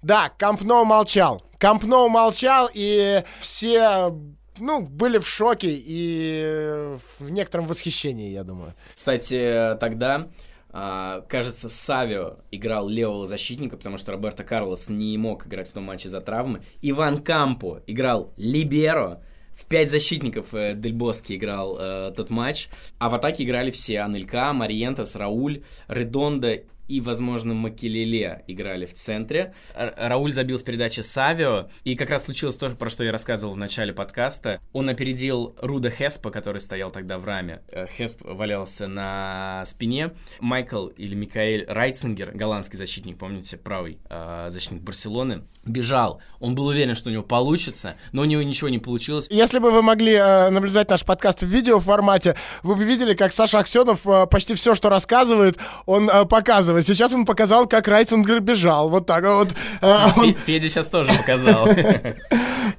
[0.02, 1.42] Да, Камп Ноу молчал.
[1.58, 4.14] Камп Ноу молчал, и все
[4.60, 8.76] ну, были в шоке и в некотором восхищении, я думаю.
[8.94, 10.28] Кстати, тогда
[10.72, 15.86] Uh, кажется, Савио играл левого защитника, потому что Роберто Карлос не мог играть в том
[15.86, 16.62] матче за травмы.
[16.84, 19.24] Иван Кампо играл либеро.
[19.52, 22.70] В пять защитников э, Дель Боски играл э, тот матч.
[22.98, 24.02] А в атаке играли все.
[24.02, 29.54] Анелька, Мариентес, Рауль, Редонда и, возможно, Макелеле играли в центре.
[29.76, 33.58] Рауль забил с передачи Савио, и как раз случилось то, про что я рассказывал в
[33.58, 34.60] начале подкаста.
[34.74, 37.62] Он опередил Руда Хеспа, который стоял тогда в раме.
[37.72, 40.12] Э, Хесп валялся на спине.
[40.40, 46.22] Майкл или Микаэль Райтцингер, голландский защитник, помните, правый э, защитник Барселоны, бежал.
[46.40, 49.28] Он был уверен, что у него получится, но у него ничего не получилось.
[49.30, 53.60] Если бы вы могли э, наблюдать наш подкаст в видеоформате, вы бы видели, как Саша
[53.60, 56.79] Аксенов э, почти все, что рассказывает, он э, показывает.
[56.82, 58.90] Сейчас он показал, как Райцингер бежал.
[58.90, 59.54] Вот так вот.
[59.82, 60.36] Э, он...
[60.36, 61.68] Федя сейчас тоже показал.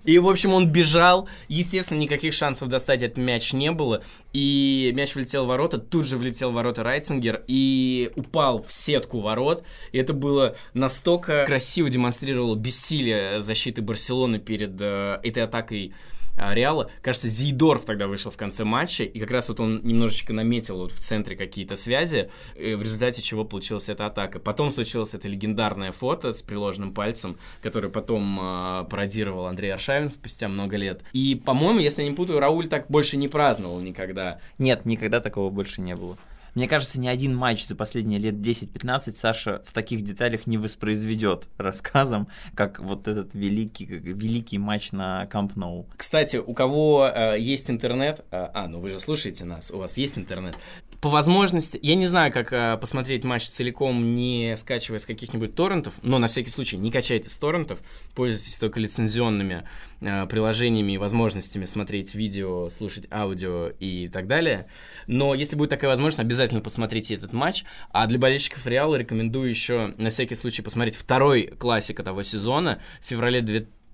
[0.05, 1.29] И, в общем, он бежал.
[1.49, 4.03] Естественно, никаких шансов достать этот мяч не было.
[4.33, 9.21] И мяч влетел в ворота, тут же влетел в ворота Райцингер и упал в сетку
[9.21, 9.65] ворот.
[9.93, 16.20] И это было настолько красиво демонстрировало бессилие защиты Барселоны перед э, этой атакой а,
[16.53, 16.91] Реала.
[17.03, 20.93] Кажется, Зейдорф тогда вышел в конце матча, и как раз вот он немножечко наметил вот
[20.93, 24.39] в центре какие-то связи, э, в результате чего получилась эта атака.
[24.39, 30.49] Потом случилось это легендарное фото с приложенным пальцем, которое потом э, пародировал Андрей Аршавин спустя
[30.49, 31.03] много лет.
[31.13, 34.41] И, по-моему, если я не путаю, Рауль так больше не праздновал никогда.
[34.59, 36.17] Нет, никогда такого больше не было.
[36.55, 41.49] Мне кажется, ни один матч за последние лет 10-15 Саша в таких деталях не воспроизведет
[41.59, 45.87] рассказом, как вот этот великий, великий матч на Камп Ноу.
[45.97, 49.97] Кстати, у кого э, есть интернет, э, а, ну вы же слушаете нас, у вас
[49.99, 50.57] есть интернет,
[51.01, 55.95] по возможности, я не знаю, как э, посмотреть матч целиком, не скачивая с каких-нибудь торрентов,
[56.03, 57.79] но на всякий случай не качайте с торрентов,
[58.15, 59.65] пользуйтесь только лицензионными
[60.03, 64.67] э, приложениями и возможностями смотреть видео, слушать аудио и так далее.
[65.07, 67.65] Но если будет такая возможность, обязательно посмотрите этот матч.
[67.93, 73.07] А для болельщиков Реала рекомендую еще на всякий случай посмотреть второй классика того сезона в
[73.07, 73.41] феврале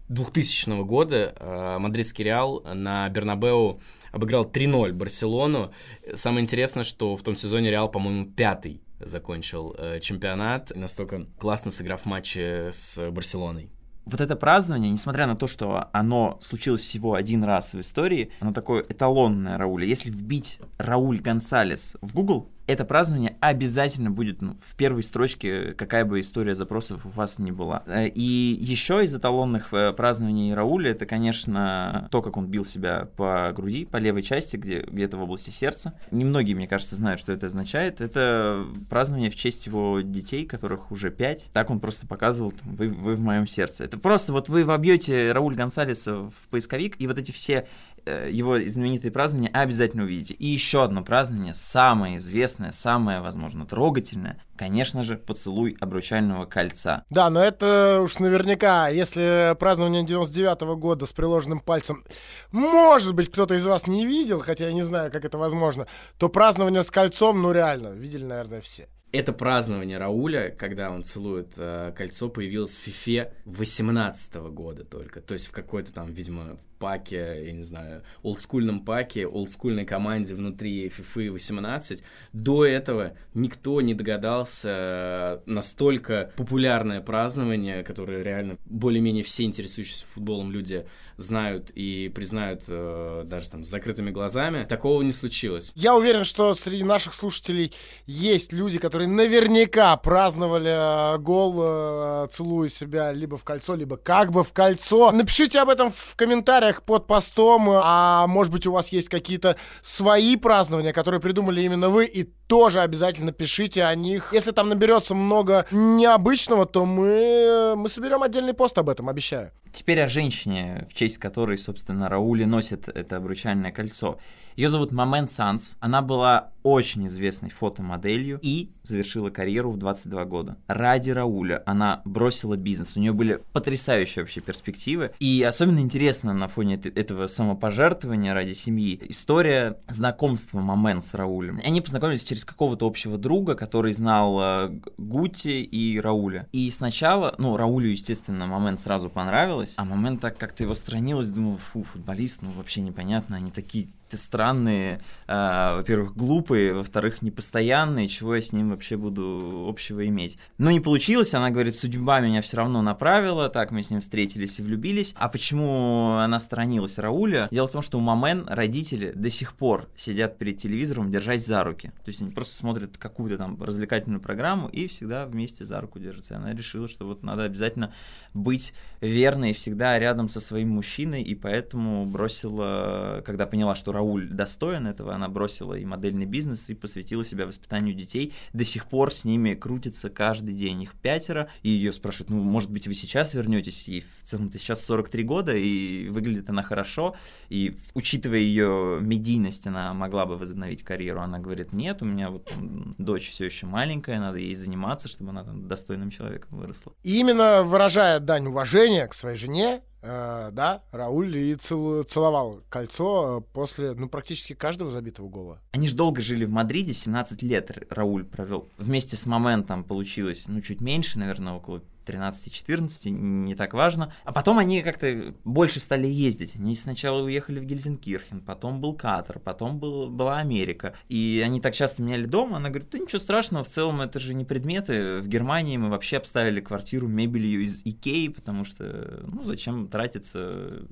[0.09, 3.81] 2000 года э, мадридский Реал на Бернабеу
[4.17, 5.73] обыграл 3-0 Барселону.
[6.15, 12.07] Самое интересное, что в том сезоне Реал, по-моему, пятый закончил э, чемпионат, настолько классно сыграв
[12.07, 13.71] матчи с Барселоной
[14.07, 18.53] вот это празднование, несмотря на то, что оно случилось всего один раз в истории, оно
[18.53, 19.85] такое эталонное Рауля.
[19.85, 26.05] Если вбить Рауль Гонсалес в Google, это празднование обязательно будет ну, в первой строчке, какая
[26.05, 27.83] бы история запросов у вас ни была.
[27.87, 33.09] Э, и еще из эталонных э, празднований Рауля, это, конечно, то, как он бил себя
[33.17, 35.95] по груди, по левой части, где, где-то в области сердца.
[36.11, 38.01] Немногие, мне кажется, знают, что это означает.
[38.01, 41.47] Это празднование в честь его детей, которых уже пять.
[41.53, 43.85] Так он просто показывал, вы, вы в моем сердце.
[43.85, 47.67] Это просто вот вы вобьете Рауль Гонсалеса в поисковик, и вот эти все
[48.11, 50.35] его знаменитые празднования обязательно увидите.
[50.35, 57.05] И еще одно празднование, самое известное, самое, возможно, трогательное, конечно же, поцелуй обручального кольца.
[57.11, 62.05] Да, но это уж наверняка, если празднование 99 -го года с приложенным пальцем,
[62.53, 65.87] может быть, кто-то из вас не видел, хотя я не знаю, как это возможно,
[66.19, 68.88] то празднование с кольцом, ну реально, видели, наверное, все.
[69.12, 75.21] Это празднование Рауля, когда он целует э, кольцо, появилось в Фифе 18 -го года только.
[75.21, 80.89] То есть в какой-то там, видимо, паке, я не знаю, олдскульном паке, олдскульной команде внутри
[80.89, 82.03] FIFA 18.
[82.33, 90.87] До этого никто не догадался настолько популярное празднование, которое реально более-менее все интересующиеся футболом люди
[91.17, 94.65] знают и признают э, даже там с закрытыми глазами.
[94.65, 95.73] Такого не случилось.
[95.75, 97.73] Я уверен, что среди наших слушателей
[98.07, 104.33] есть люди, которые наверняка праздновали э, гол, э, целуя себя либо в кольцо, либо как
[104.33, 105.12] бы в кольцо.
[105.12, 109.57] Напишите об этом в комментариях комментариях под постом, а может быть у вас есть какие-то
[109.83, 114.33] свои празднования, которые придумали именно вы, и тоже обязательно пишите о них.
[114.33, 119.51] Если там наберется много необычного, то мы, мы соберем отдельный пост об этом, обещаю.
[119.73, 124.19] Теперь о женщине, в честь которой, собственно, Раули носит это обручальное кольцо.
[124.57, 125.77] Ее зовут Мамен Санс.
[125.81, 130.57] Она была очень известной фотомоделью и завершила карьеру в 22 года.
[130.66, 132.97] Ради Рауля она бросила бизнес.
[132.97, 135.12] У нее были потрясающие вообще перспективы.
[135.21, 141.61] И особенно интересно на фоне этого самопожертвования ради семьи история знакомства Мамен с Раулем.
[141.62, 146.49] Они познакомились через какого-то общего друга, который знал э, Гути и Рауля.
[146.53, 151.59] И сначала, ну, Раулю, естественно, Мамен сразу понравилось, а Мамен так как-то его странилась, думал,
[151.59, 158.42] фу, футболист, ну, вообще непонятно, они такие странные, э, во-первых, глупые, во-вторых, непостоянные, чего я
[158.42, 160.38] с ним вообще буду общего иметь.
[160.59, 164.59] Но не получилось, она говорит, судьба меня все равно направила, так мы с ним встретились
[164.61, 165.14] и влюбились.
[165.19, 167.49] А почему она сторонилась Рауля?
[167.51, 171.64] Дело в том, что у Мамен родители до сих пор сидят перед телевизором, держась за
[171.64, 171.88] руки.
[172.05, 176.37] То есть они просто смотрят какую-то там развлекательную программу и всегда вместе за руку держатся.
[176.37, 177.92] Она решила, что вот надо обязательно
[178.35, 184.87] быть верной всегда рядом со своим мужчиной, и поэтому бросила, когда поняла, что Рауль достоин
[184.87, 188.35] этого, она бросила и модельный бизнес, и посвятила себя воспитанию детей.
[188.53, 192.71] До сих пор с ними крутится каждый день их пятеро, и ее спрашивают, ну, может
[192.71, 197.17] быть, вы сейчас вернетесь, ей в целом-то сейчас 43 года, и выглядит она хорошо,
[197.49, 201.20] и учитывая ее медийность, она могла бы возобновить карьеру.
[201.20, 202.53] Она говорит, нет, у меня вот
[202.99, 206.93] дочь все еще маленькая, надо ей заниматься, чтобы она там достойным человеком выросла.
[207.03, 213.53] И именно выражая дань уважения к своей жене, да, Рауль и цел, целовал кольцо э,
[213.53, 215.61] после, ну, практически каждого забитого гола.
[215.73, 218.69] Они же долго жили в Мадриде, 17 лет Рауль провел.
[218.79, 224.13] Вместе с Моментом получилось, ну, чуть меньше, наверное, около 13-14, не так важно.
[224.25, 226.57] А потом они как-то больше стали ездить.
[226.57, 230.95] Они сначала уехали в Гельзенкирхен, потом был Катар, потом был, была Америка.
[231.09, 234.35] И они так часто меняли дом, она говорит, да ничего страшного, в целом это же
[234.35, 235.19] не предметы.
[235.21, 240.87] В Германии мы вообще обставили квартиру мебелью из Икеи, потому что, ну, зачем тратиться,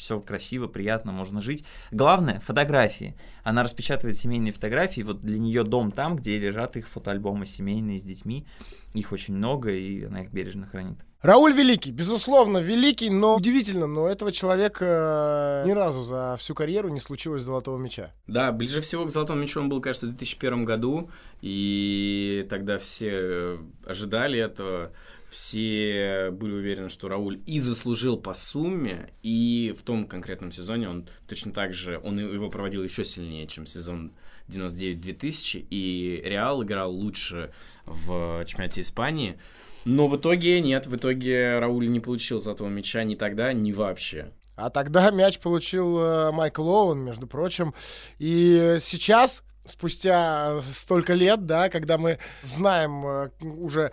[0.00, 1.64] все красиво, приятно, можно жить.
[1.90, 3.14] Главное, фотографии.
[3.44, 8.02] Она распечатывает семейные фотографии, вот для нее дом там, где лежат их фотоальбомы семейные с
[8.02, 8.46] детьми.
[8.94, 10.98] Их очень много, и она их бережно хранит.
[11.20, 16.88] Рауль великий, безусловно, великий, но удивительно, но этого человека э, ни разу за всю карьеру
[16.88, 18.14] не случилось золотого мяча.
[18.26, 21.10] Да, ближе всего к золотому мячу он был, кажется, в 2001 году,
[21.42, 24.92] и тогда все э, ожидали этого,
[25.30, 31.08] все были уверены, что Рауль и заслужил по сумме, и в том конкретном сезоне он
[31.28, 34.12] точно так же, он его проводил еще сильнее, чем сезон
[34.48, 37.52] 99-2000, и Реал играл лучше
[37.86, 39.38] в чемпионате Испании.
[39.84, 44.32] Но в итоге нет, в итоге Рауль не получил золотого мяча ни тогда, ни вообще.
[44.56, 47.72] А тогда мяч получил э, Майкл Оуэн, между прочим.
[48.18, 53.92] И сейчас, спустя столько лет, да, когда мы знаем э, уже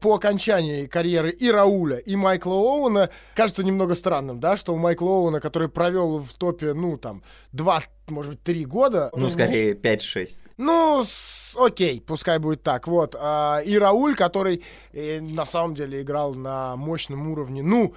[0.00, 5.08] по окончании карьеры и Рауля, и Майкла Оуэна, кажется немного странным, да, что у Майкла
[5.08, 9.10] Оуэна, который провел в топе, ну, там, два, может быть, три года...
[9.14, 10.42] Ну, скорее, 5-6.
[10.58, 11.04] Ну,
[11.56, 13.16] окей, пускай будет так, вот.
[13.18, 14.62] А, и Рауль, который
[14.92, 17.94] э, на самом деле играл на мощном уровне, ну,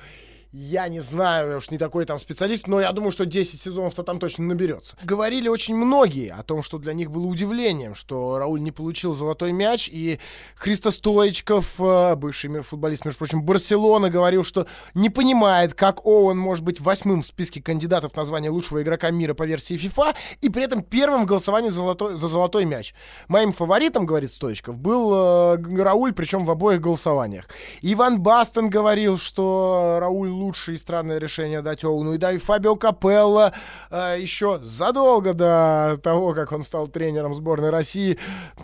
[0.58, 4.04] я не знаю, я уж не такой там специалист, но я думаю, что 10 сезонов-то
[4.04, 4.96] там точно наберется.
[5.04, 9.52] Говорили очень многие о том, что для них было удивлением, что Рауль не получил золотой
[9.52, 10.18] мяч, и
[10.56, 16.64] Христо Стоичков, э, бывший футболист, между прочим, Барселона, говорил, что не понимает, как Оуэн может
[16.64, 20.64] быть восьмым в списке кандидатов на звание лучшего игрока мира по версии FIFA, и при
[20.64, 22.96] этом первым в голосовании золотой, за золотой мяч.
[23.28, 27.50] Моим фаворитом, говорит Стоичков, был э, Рауль, причем в обоих голосованиях.
[27.82, 32.14] Иван Бастон говорил, что Рауль лучшее и странное решение дать Оуну.
[32.14, 33.52] И да, и Фабио Капелло
[33.90, 38.18] э, еще задолго до того, как он стал тренером сборной России,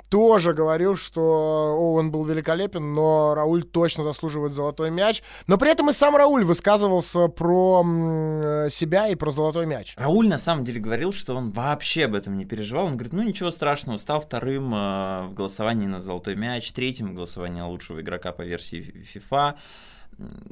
[0.09, 5.23] тоже говорил, что Оуэн был великолепен, но Рауль точно заслуживает золотой мяч.
[5.47, 9.95] Но при этом и сам Рауль высказывался про м, себя и про золотой мяч.
[9.97, 12.85] Рауль на самом деле говорил, что он вообще об этом не переживал.
[12.85, 17.13] Он говорит, ну ничего страшного, стал вторым э, в голосовании на золотой мяч, третьим в
[17.13, 19.55] голосовании лучшего игрока по версии FIFA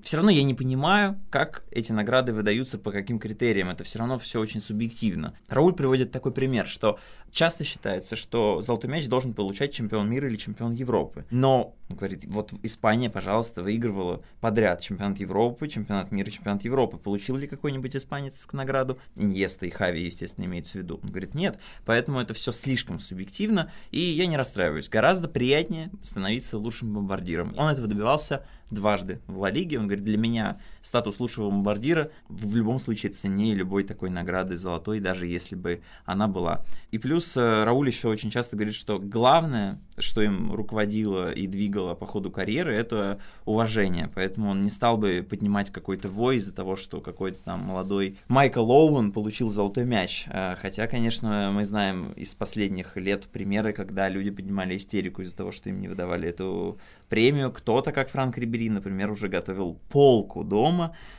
[0.04, 3.70] все равно я не понимаю, как эти награды выдаются, по каким критериям.
[3.70, 5.36] Это все равно все очень субъективно.
[5.48, 7.00] Рауль приводит такой пример, что
[7.32, 11.26] часто считается, что золотой мяч должен получать чемпион мира или чемпион Европы.
[11.32, 16.98] Но, говорит, вот Испания, пожалуйста, выигрывала подряд чемпионат Европы, чемпионат мира, чемпионат Европы.
[16.98, 19.00] Получил ли какой-нибудь испанец награду?
[19.16, 21.00] Иньеста и Хави, естественно, имеется в виду.
[21.04, 24.90] Он говорит, нет, поэтому это все слишком субъективно, и я не расстраиваюсь.
[24.90, 27.54] Гораздо приятнее становиться лучшим бомбардиром.
[27.58, 29.80] Он этого добивался дважды в Ла Лиге.
[29.80, 35.00] Он говорит, для меня статус лучшего бомбардира в любом случае ценнее любой такой награды золотой,
[35.00, 36.64] даже если бы она была.
[36.92, 41.96] И плюс э, Рауль еще очень часто говорит, что главное, что им руководило и двигало
[41.96, 44.10] по ходу карьеры, это уважение.
[44.16, 48.72] Поэтому он не стал бы поднимать какой-то вой из-за того, что какой-то там молодой Майкл
[48.72, 50.26] Оуэн получил золотой мяч.
[50.28, 55.52] Э, хотя, конечно, мы знаем из последних лет примеры, когда люди поднимали истерику из-за того,
[55.52, 57.52] что им не выдавали эту премию.
[57.52, 60.69] Кто-то, как Франк Рибери, например, уже готовил полку дома,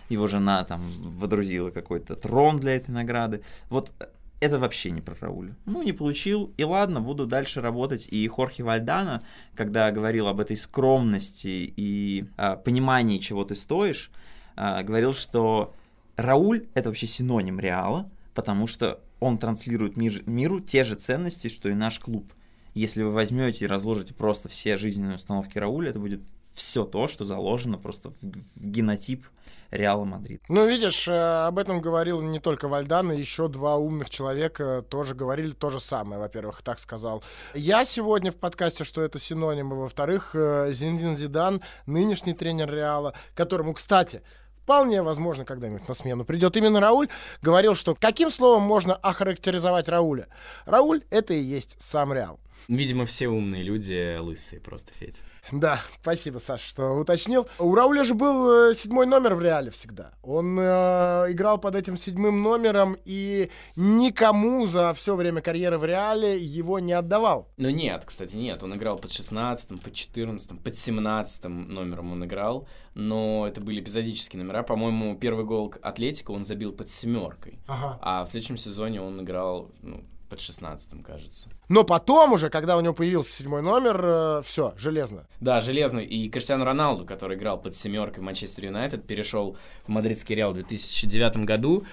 [0.09, 3.43] его жена там водрузила какой-то трон для этой награды.
[3.69, 3.93] Вот
[4.41, 5.55] это вообще не про Рауля.
[5.67, 8.09] Ну, не получил, и ладно, буду дальше работать.
[8.11, 9.23] И Хорхе Вальдана,
[9.55, 14.11] когда говорил об этой скромности и а, понимании, чего ты стоишь,
[14.57, 15.75] а, говорил, что
[16.17, 21.69] Рауль— это вообще синоним Реала, потому что он транслирует мир, миру те же ценности, что
[21.69, 22.33] и наш клуб.
[22.73, 26.23] Если вы возьмете и разложите просто все жизненные установки Рауля, это будет
[26.53, 29.27] все то, что заложено просто в, в генотип
[29.71, 30.43] Реала Мадрид.
[30.49, 35.15] Ну, видишь, э, об этом говорил не только Вальдано, и еще два умных человека тоже
[35.15, 37.23] говорили то же самое, во-первых, так сказал.
[37.55, 43.75] Я сегодня в подкасте, что это синонимы, во-вторых, э, Зинедин Зидан, нынешний тренер Реала, которому,
[43.75, 44.23] кстати,
[44.63, 47.09] вполне возможно, когда-нибудь на смену придет именно Рауль,
[47.43, 50.29] говорил, что каким словом можно охарактеризовать Рауля?
[50.65, 52.41] Рауль— это и есть сам Реал.
[52.69, 55.21] Видимо, все умные люди лысые просто, Федь.
[55.53, 57.49] Да, спасибо, Саша, что уточнил.
[57.59, 60.13] У Рауля же был э, седьмой номер в Реале всегда.
[60.23, 60.63] Он э,
[61.31, 66.93] играл под этим седьмым номером и никому за все время карьеры в Реале его не
[66.93, 67.49] отдавал.
[67.57, 68.63] Ну нет, кстати, нет.
[68.63, 74.43] Он играл под 16 под 14 под 17 номером он играл, но это были эпизодические
[74.43, 74.63] номера.
[74.63, 77.59] По-моему, первый гол Атлетика он забил под семеркой.
[77.67, 77.99] Ага.
[78.03, 81.49] А в следующем сезоне он играл ну, под 16 кажется.
[81.69, 85.27] Но потом уже, когда у него появился седьмой номер, э, все, железно.
[85.41, 85.99] Да, железно.
[85.99, 90.55] И Криштиану Роналду, который играл под семеркой в Манчестер Юнайтед, перешел в мадридский Реал в
[90.55, 91.85] 2009 году.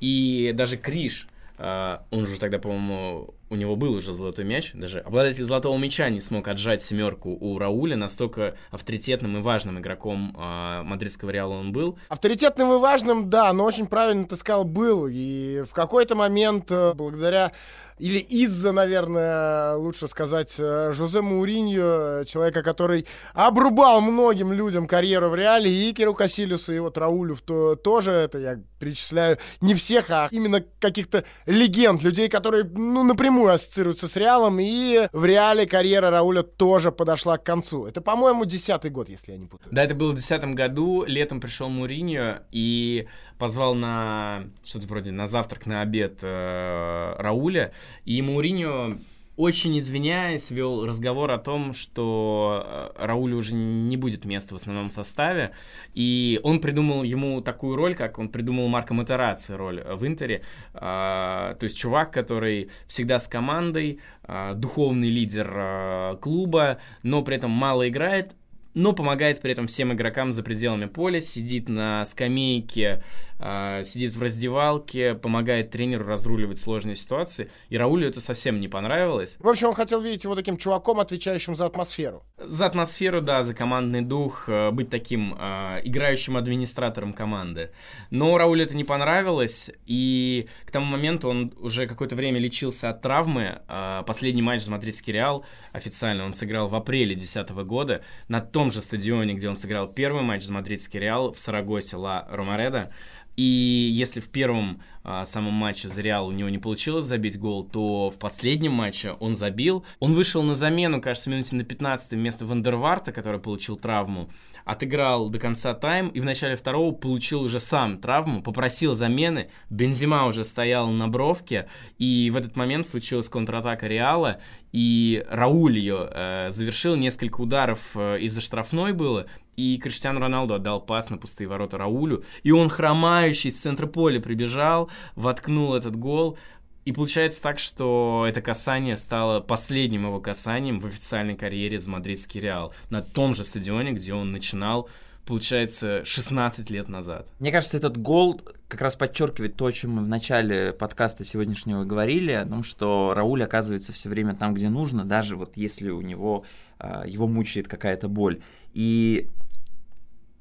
[0.00, 1.26] И даже Криш,
[1.58, 6.08] э, он же тогда, по-моему, у него был уже золотой мяч, даже обладатель золотого мяча
[6.08, 11.72] не смог отжать семерку у Рауля, настолько авторитетным и важным игроком э, мадридского Реала он
[11.72, 11.98] был.
[12.08, 15.06] Авторитетным и важным, да, но очень правильно ты сказал, был.
[15.08, 17.52] И в какой-то момент, э, благодаря
[17.98, 25.34] или из-за, наверное, лучше сказать, э, Жозе Мауриньо, человека, который обрубал многим людям карьеру в
[25.34, 30.28] Реале, и Икеру Касилюсу, и вот Раулю то, тоже, это я перечисляю не всех, а
[30.30, 36.42] именно каких-то легенд, людей, которые, ну, напрямую ассоциируются с Реалом, и в Реале карьера Рауля
[36.42, 37.86] тоже подошла к концу.
[37.86, 39.68] Это, по-моему, десятый год, если я не путаю.
[39.72, 43.06] Да, это было в десятом году, летом пришел Муриньо и
[43.38, 47.72] позвал на, что-то вроде на завтрак, на обед э, Рауля,
[48.04, 48.98] и Мауриньо
[49.36, 52.64] очень извиняясь, вел разговор о том, что
[52.96, 55.52] э, Раулю уже не будет места в основном составе,
[55.92, 61.54] и он придумал ему такую роль, как он придумал Марко Матераци роль в Интере, а,
[61.54, 67.50] то есть чувак, который всегда с командой, а, духовный лидер а, клуба, но при этом
[67.50, 68.34] мало играет,
[68.76, 73.02] но помогает при этом всем игрокам за пределами поля, сидит на скамейке,
[73.38, 77.50] э, сидит в раздевалке, помогает тренеру разруливать сложные ситуации.
[77.70, 79.38] И Раулю это совсем не понравилось.
[79.40, 82.22] В общем, он хотел видеть его таким чуваком, отвечающим за атмосферу.
[82.36, 87.70] За атмосферу, да, за командный дух, э, быть таким э, играющим администратором команды.
[88.10, 93.00] Но Раулю это не понравилось, и к тому моменту он уже какое-то время лечился от
[93.00, 93.62] травмы.
[93.68, 98.65] Э, последний матч за Мадридский Реал официально он сыграл в апреле 2010 года на том
[98.66, 102.92] том же стадионе, где он сыграл первый матч за мадридский Реал в Сарагосе Ла Ромареда.
[103.36, 103.44] И
[103.92, 104.82] если в первом
[105.24, 109.36] самом матче за Реал у него не получилось забить гол, то в последнем матче он
[109.36, 109.84] забил.
[110.00, 114.28] Он вышел на замену, кажется, минуте на 15 вместо Вандерварта, который получил травму
[114.66, 120.26] отыграл до конца тайм и в начале второго получил уже сам травму, попросил замены, Бензима
[120.26, 124.40] уже стоял на бровке, и в этот момент случилась контратака Реала,
[124.72, 130.80] и Рауль ее э, завершил, несколько ударов э, из-за штрафной было, и Криштиану Роналду отдал
[130.80, 136.38] пас на пустые ворота Раулю, и он хромающий с центра поля прибежал, воткнул этот гол,
[136.84, 142.40] и получается так, что это касание стало последним его касанием в официальной карьере за мадридский
[142.40, 142.72] Реал.
[142.90, 144.88] На том же стадионе, где он начинал
[145.26, 147.28] получается, 16 лет назад.
[147.40, 151.84] Мне кажется, этот гол как раз подчеркивает то, о чем мы в начале подкаста сегодняшнего
[151.84, 156.00] говорили, о том, что Рауль оказывается все время там, где нужно, даже вот если у
[156.00, 156.44] него
[156.78, 158.40] а, его мучает какая-то боль.
[158.72, 159.28] И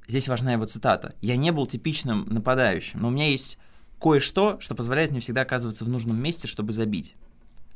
[0.07, 1.13] здесь важна его цитата.
[1.19, 3.57] «Я не был типичным нападающим, но у меня есть
[3.99, 7.15] кое-что, что позволяет мне всегда оказываться в нужном месте, чтобы забить.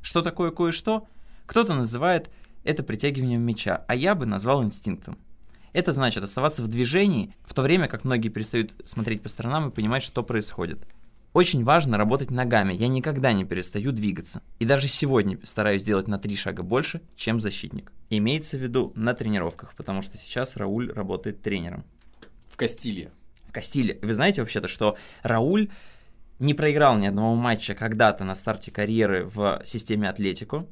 [0.01, 1.07] Что такое кое-что?
[1.45, 2.29] Кто-то называет
[2.63, 5.17] это притягиванием мяча, а я бы назвал инстинктом.
[5.73, 9.71] Это значит оставаться в движении, в то время как многие перестают смотреть по сторонам и
[9.71, 10.85] понимать, что происходит.
[11.31, 14.41] Очень важно работать ногами, я никогда не перестаю двигаться.
[14.57, 17.91] И даже сегодня стараюсь сделать на три шага больше, чем защитник.
[18.09, 21.85] Имеется в виду на тренировках, потому что сейчас Рауль работает тренером.
[22.51, 23.11] В Кастилье.
[23.47, 23.99] В Кастилье.
[24.01, 25.69] Вы знаете вообще-то, что Рауль
[26.39, 30.65] не проиграл ни одного матча когда-то на старте карьеры в системе Атлетико.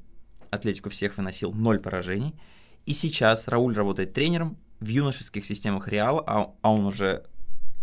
[0.49, 2.33] Атлетику всех выносил ноль поражений.
[2.85, 7.25] И сейчас Рауль работает тренером в юношеских системах Реала, а, а он уже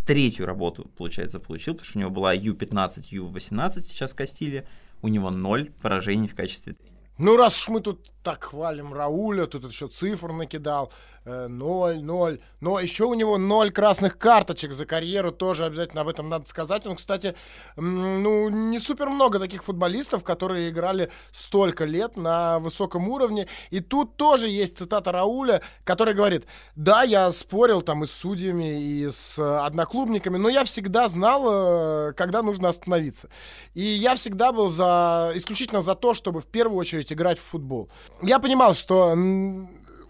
[0.06, 4.66] третью работу, получается, получил, потому что у него была Ю-15, Ю-18 сейчас в Кастиле,
[5.02, 6.94] у него ноль поражений в качестве тренера.
[7.18, 10.92] Ну, раз уж мы тут так хвалим Рауля, тут еще цифр накидал,
[11.24, 12.40] э, ноль, ноль.
[12.60, 16.86] Но еще у него ноль красных карточек за карьеру, тоже обязательно об этом надо сказать.
[16.86, 17.34] Он, кстати,
[17.76, 23.46] ну, не супер много таких футболистов, которые играли столько лет на высоком уровне.
[23.70, 26.46] И тут тоже есть цитата Рауля, который говорит,
[26.76, 32.12] да, я спорил там и с судьями, и с одноклубниками, но я всегда знал, э,
[32.14, 33.28] когда нужно остановиться.
[33.74, 37.88] И я всегда был за, исключительно за то, чтобы в первую очередь играть в футбол
[38.22, 39.14] я понимал, что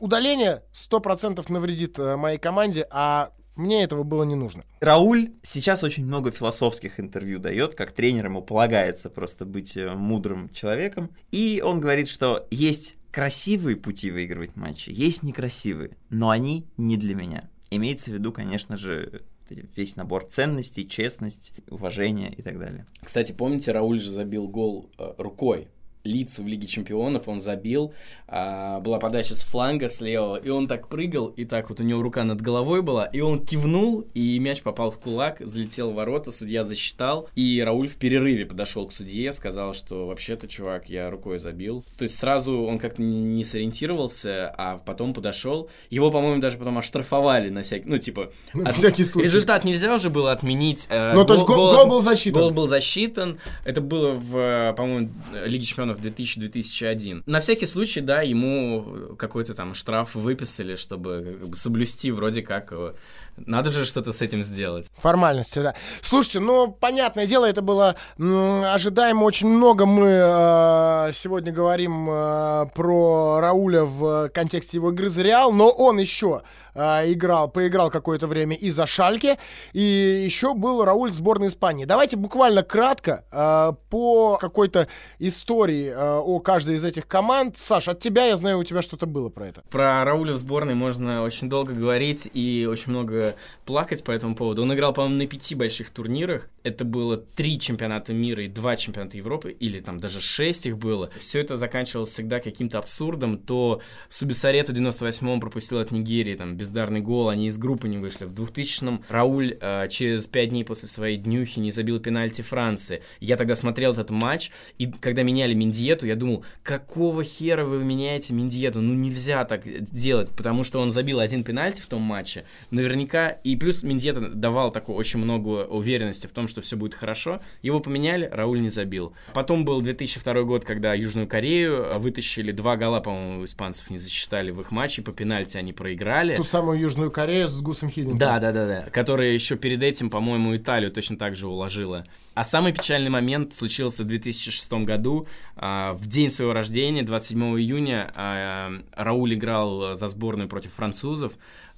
[0.01, 4.65] удаление 100% навредит э, моей команде, а Мне этого было не нужно.
[4.81, 10.49] Рауль сейчас очень много философских интервью дает, как тренер ему полагается просто быть э, мудрым
[10.49, 11.11] человеком.
[11.31, 17.15] И он говорит, что есть красивые пути выигрывать матчи, есть некрасивые, но они не для
[17.15, 17.49] меня.
[17.71, 22.87] Имеется в виду, конечно же, весь набор ценностей, честность, уважение и так далее.
[23.03, 25.69] Кстати, помните, Рауль же забил гол э, рукой
[26.05, 27.93] лицу в Лиге Чемпионов, он забил,
[28.29, 32.03] а, была подача с фланга слева, и он так прыгал, и так вот у него
[32.03, 36.31] рука над головой была, и он кивнул, и мяч попал в кулак, залетел в ворота,
[36.31, 41.39] судья засчитал, и Рауль в перерыве подошел к судье, сказал, что вообще-то, чувак, я рукой
[41.39, 41.85] забил.
[41.99, 45.71] То есть сразу он как-то не сориентировался, а потом подошел.
[45.91, 48.31] Его, по-моему, даже потом оштрафовали на всякий, ну, типа...
[48.55, 48.77] На от...
[48.77, 49.25] всякий случай.
[49.25, 50.87] Результат нельзя уже было отменить.
[50.91, 52.43] Э, ну, то есть гол, гол был засчитан.
[52.43, 53.39] Гол был засчитан.
[53.65, 55.11] Это было в, по-моему,
[55.47, 57.23] Лиге Чемпионов миллионов 2000-2001.
[57.27, 62.73] На всякий случай, да, ему какой-то там штраф выписали, чтобы как бы, соблюсти вроде как...
[62.73, 62.95] Э,
[63.37, 64.91] надо же что-то с этим сделать.
[64.97, 65.75] Формальности, да.
[66.03, 69.25] Слушайте, ну, понятное дело, это было ожидаемо.
[69.25, 75.53] Очень много мы э, сегодня говорим э, про Рауля в контексте его игры за Реал,
[75.53, 76.43] но он еще
[76.75, 79.39] э, играл, поиграл какое-то время и за Шальке,
[79.73, 81.85] и еще был Рауль в сборной Испании.
[81.85, 84.89] Давайте буквально кратко э, по какой-то
[85.19, 87.57] истории э, о каждой из этих команд.
[87.57, 89.63] Саш, от тебя, я знаю, у тебя что-то было про это.
[89.71, 94.63] Про Рауля в сборной можно очень долго говорить и очень много плакать по этому поводу.
[94.63, 96.49] Он играл, по-моему, на пяти больших турнирах.
[96.63, 101.11] Это было три чемпионата мира и два чемпионата Европы, или там даже шесть их было.
[101.19, 103.39] Все это заканчивалось всегда каким-то абсурдом.
[103.39, 108.25] То Субисарета в 98-м пропустил от Нигерии там бездарный гол, они из группы не вышли.
[108.25, 113.03] В 2000-м Рауль э, через пять дней после своей днюхи не забил пенальти Франции.
[113.21, 118.33] Я тогда смотрел этот матч, и когда меняли Миндиету, я думал, какого хера вы меняете
[118.33, 118.81] Миндиету?
[118.81, 122.45] Ну нельзя так делать, потому что он забил один пенальти в том матче.
[122.71, 127.41] Наверняка, и плюс Миндиета давал такую очень много уверенности в том, что все будет хорошо.
[127.63, 129.13] Его поменяли, Рауль не забил.
[129.35, 134.51] Потом был 2002 год, когда Южную Корею э, вытащили, два гола, по-моему, испанцев не засчитали
[134.51, 138.19] в их матче, по пенальти они проиграли самую Южную Корею с Гусом Хидингом.
[138.19, 138.91] Да, да, да, да.
[138.91, 142.05] Которая еще перед этим, по-моему, Италию точно так же уложила.
[142.35, 145.27] А самый печальный момент случился в 2006 году.
[145.67, 151.33] А, в день своего рождения, 27 июня, а, Рауль играл за сборную против французов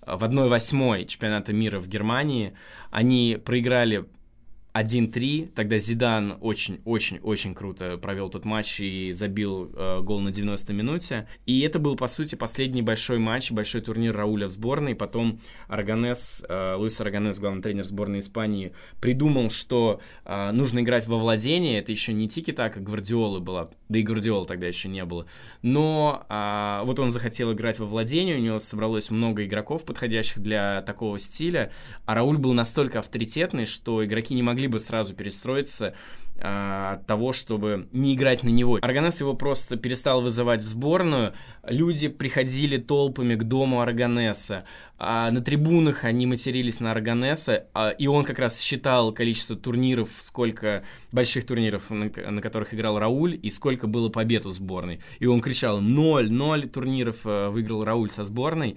[0.04, 2.52] в 1-8 чемпионата мира в Германии.
[2.90, 4.06] Они проиграли
[4.76, 11.26] 1-3, тогда Зидан очень-очень-очень круто провел тот матч и забил э, гол на 90 минуте.
[11.46, 14.94] И это был, по сути, последний большой матч, большой турнир Рауля в сборной.
[14.94, 21.18] Потом Арганес, э, Луис Арганес, главный тренер сборной Испании, придумал, что э, нужно играть во
[21.18, 21.78] владение.
[21.78, 25.26] Это еще не тики-така Гвардиолы была, да и Гвардиола тогда еще не было.
[25.62, 30.82] Но э, вот он захотел играть во владение, у него собралось много игроков, подходящих для
[30.82, 31.72] такого стиля.
[32.04, 35.94] А Рауль был настолько авторитетный, что игроки не могли бы сразу перестроиться
[36.38, 38.78] а, от того, чтобы не играть на него.
[38.82, 41.32] Арганес его просто перестал вызывать в сборную.
[41.66, 44.64] Люди приходили толпами к дому Арганеса.
[44.98, 50.10] А на трибунах они матерились на Арганеса, а, и он как раз считал количество турниров,
[50.20, 55.00] сколько больших турниров, на, на которых играл Рауль, и сколько было побед у сборной.
[55.18, 58.76] И он кричал, ноль, ноль турниров а, выиграл Рауль со сборной.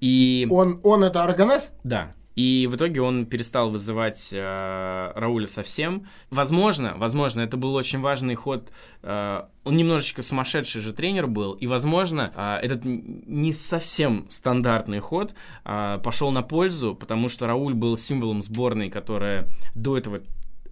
[0.00, 0.46] И...
[0.50, 1.70] Он, он это Арганес?
[1.82, 2.12] Да.
[2.34, 6.06] И в итоге он перестал вызывать э, Рауля совсем.
[6.30, 8.72] Возможно, возможно, это был очень важный ход.
[9.02, 15.34] Э, он немножечко сумасшедший же тренер был, и, возможно, э, этот не совсем стандартный ход
[15.64, 20.20] э, пошел на пользу, потому что Рауль был символом сборной, которая до этого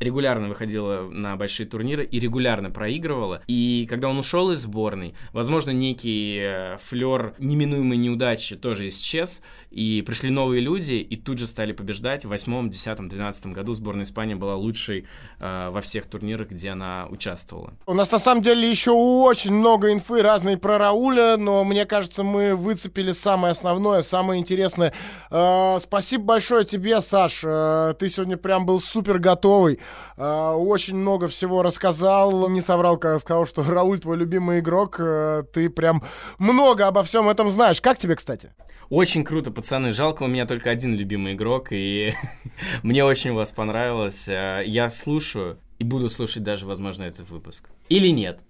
[0.02, 3.42] регулярно выходила на большие турниры и регулярно проигрывала.
[3.46, 10.02] И когда он ушел из сборной, возможно, некий э, флер неминуемой неудачи тоже исчез, и
[10.06, 12.24] пришли новые люди, и тут же стали побеждать.
[12.24, 15.06] В восьмом, десятом, двенадцатом году сборная Испании была лучшей
[15.38, 17.72] э, во всех турнирах, где она участвовала.
[17.86, 22.22] У нас на самом деле еще очень много инфы разной про Рауля, но мне кажется,
[22.22, 24.92] мы выцепили самое основное, самое интересное.
[25.30, 27.42] Э, спасибо большое тебе, Саш.
[27.44, 29.78] Э, ты сегодня прям был супер готовый.
[30.16, 32.48] Э, очень много всего рассказал.
[32.48, 34.96] Не соврал, когда сказал, что Рауль твой любимый игрок.
[34.98, 36.02] Э, ты прям
[36.38, 37.80] много обо всем этом знаешь.
[37.80, 38.52] Как тебе, кстати?
[38.90, 39.92] Очень круто, пацаны.
[39.92, 42.12] Жалко, у меня только один любимый игрок, и
[42.82, 44.28] мне очень вас понравилось.
[44.28, 47.68] Э, я слушаю и буду слушать даже, возможно, этот выпуск.
[47.88, 48.40] Или нет.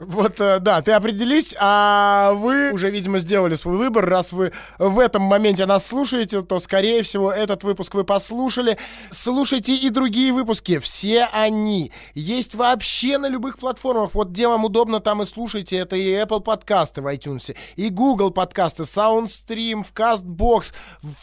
[0.00, 4.04] Вот, э, да, ты определись, а вы уже, видимо, сделали свой выбор.
[4.04, 8.76] Раз вы в этом моменте нас слушаете, то, скорее всего, этот выпуск вы послушали.
[9.12, 10.78] Слушайте и другие выпуски.
[10.78, 14.14] Все они есть вообще на любых платформах.
[14.14, 15.76] Вот где вам удобно, там и слушайте.
[15.76, 20.74] Это и Apple подкасты в iTunes, и Google подкасты, SoundStream, в CastBox,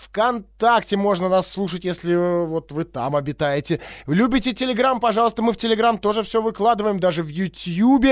[0.04, 3.82] ВКонтакте можно нас слушать, если э, вот вы там обитаете.
[4.08, 8.06] Любите Telegram, пожалуйста, мы в Telegram тоже все выкладываем, даже в YouTube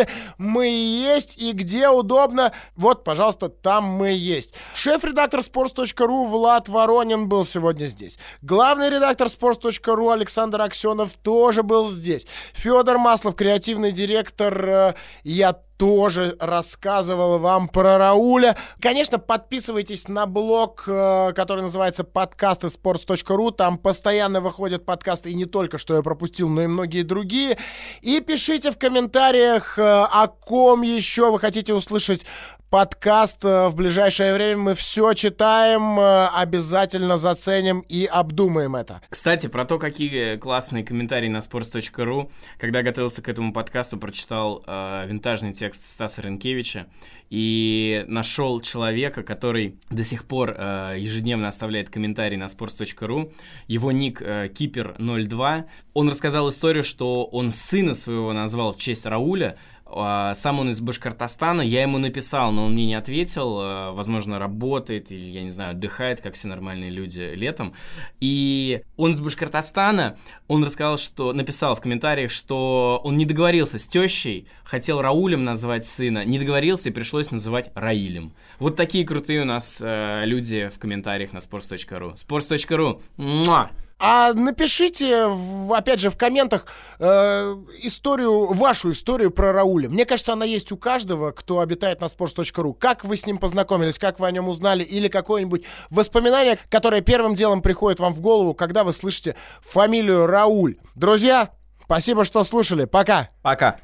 [0.49, 4.53] мы есть, и где удобно, вот, пожалуйста, там мы есть.
[4.75, 8.17] Шеф-редактор sports.ru Влад Воронин был сегодня здесь.
[8.41, 12.25] Главный редактор sports.ru Александр Аксенов тоже был здесь.
[12.53, 14.93] Федор Маслов, креативный директор, э,
[15.23, 18.57] я тоже рассказывал вам про Рауля.
[18.81, 23.51] Конечно, подписывайтесь на блог, э, который называется подкасты sports.ru.
[23.53, 27.57] Там постоянно выходят подкасты, и не только что я пропустил, но и многие другие.
[28.01, 32.25] И пишите в комментариях, э, о ком еще вы хотите услышать
[32.69, 34.61] подкаст э, в ближайшее время.
[34.61, 39.01] Мы все читаем, э, обязательно заценим и обдумаем это.
[39.09, 42.31] Кстати, про то, какие классные комментарии на sports.ru.
[42.57, 46.87] Когда готовился к этому подкасту, прочитал э, винтажный текст Стаса Ренкевича
[47.29, 53.33] и нашел человека, который до сих пор э, ежедневно оставляет комментарии на sports.ru.
[53.67, 55.65] Его ник э, Кипер02.
[55.93, 59.57] Он рассказал историю, что он сына своего назвал в честь Рауля,
[59.91, 65.11] сам он из Башкортостана, я ему написал, но он мне не ответил, а, возможно, работает
[65.11, 67.73] или, я не знаю, отдыхает, как все нормальные люди летом.
[68.19, 70.17] И он из Башкортостана,
[70.47, 75.85] он рассказал, что, написал в комментариях, что он не договорился с тещей, хотел Раулем назвать
[75.85, 78.33] сына, не договорился и пришлось называть Раилем.
[78.59, 82.15] Вот такие крутые у нас э, люди в комментариях на sports.ru.
[82.15, 83.01] sports.ru.
[83.17, 83.71] Муа!
[83.99, 85.27] А напишите,
[85.69, 86.65] опять же, в комментах
[86.99, 89.89] э, историю, вашу историю про Рауля.
[89.89, 92.73] Мне кажется, она есть у каждого, кто обитает на sports.ru.
[92.73, 97.35] Как вы с ним познакомились, как вы о нем узнали, или какое-нибудь воспоминание, которое первым
[97.35, 100.77] делом приходит вам в голову, когда вы слышите фамилию Рауль.
[100.95, 101.49] Друзья,
[101.83, 102.85] спасибо, что слушали.
[102.85, 103.29] Пока.
[103.41, 103.77] Пока.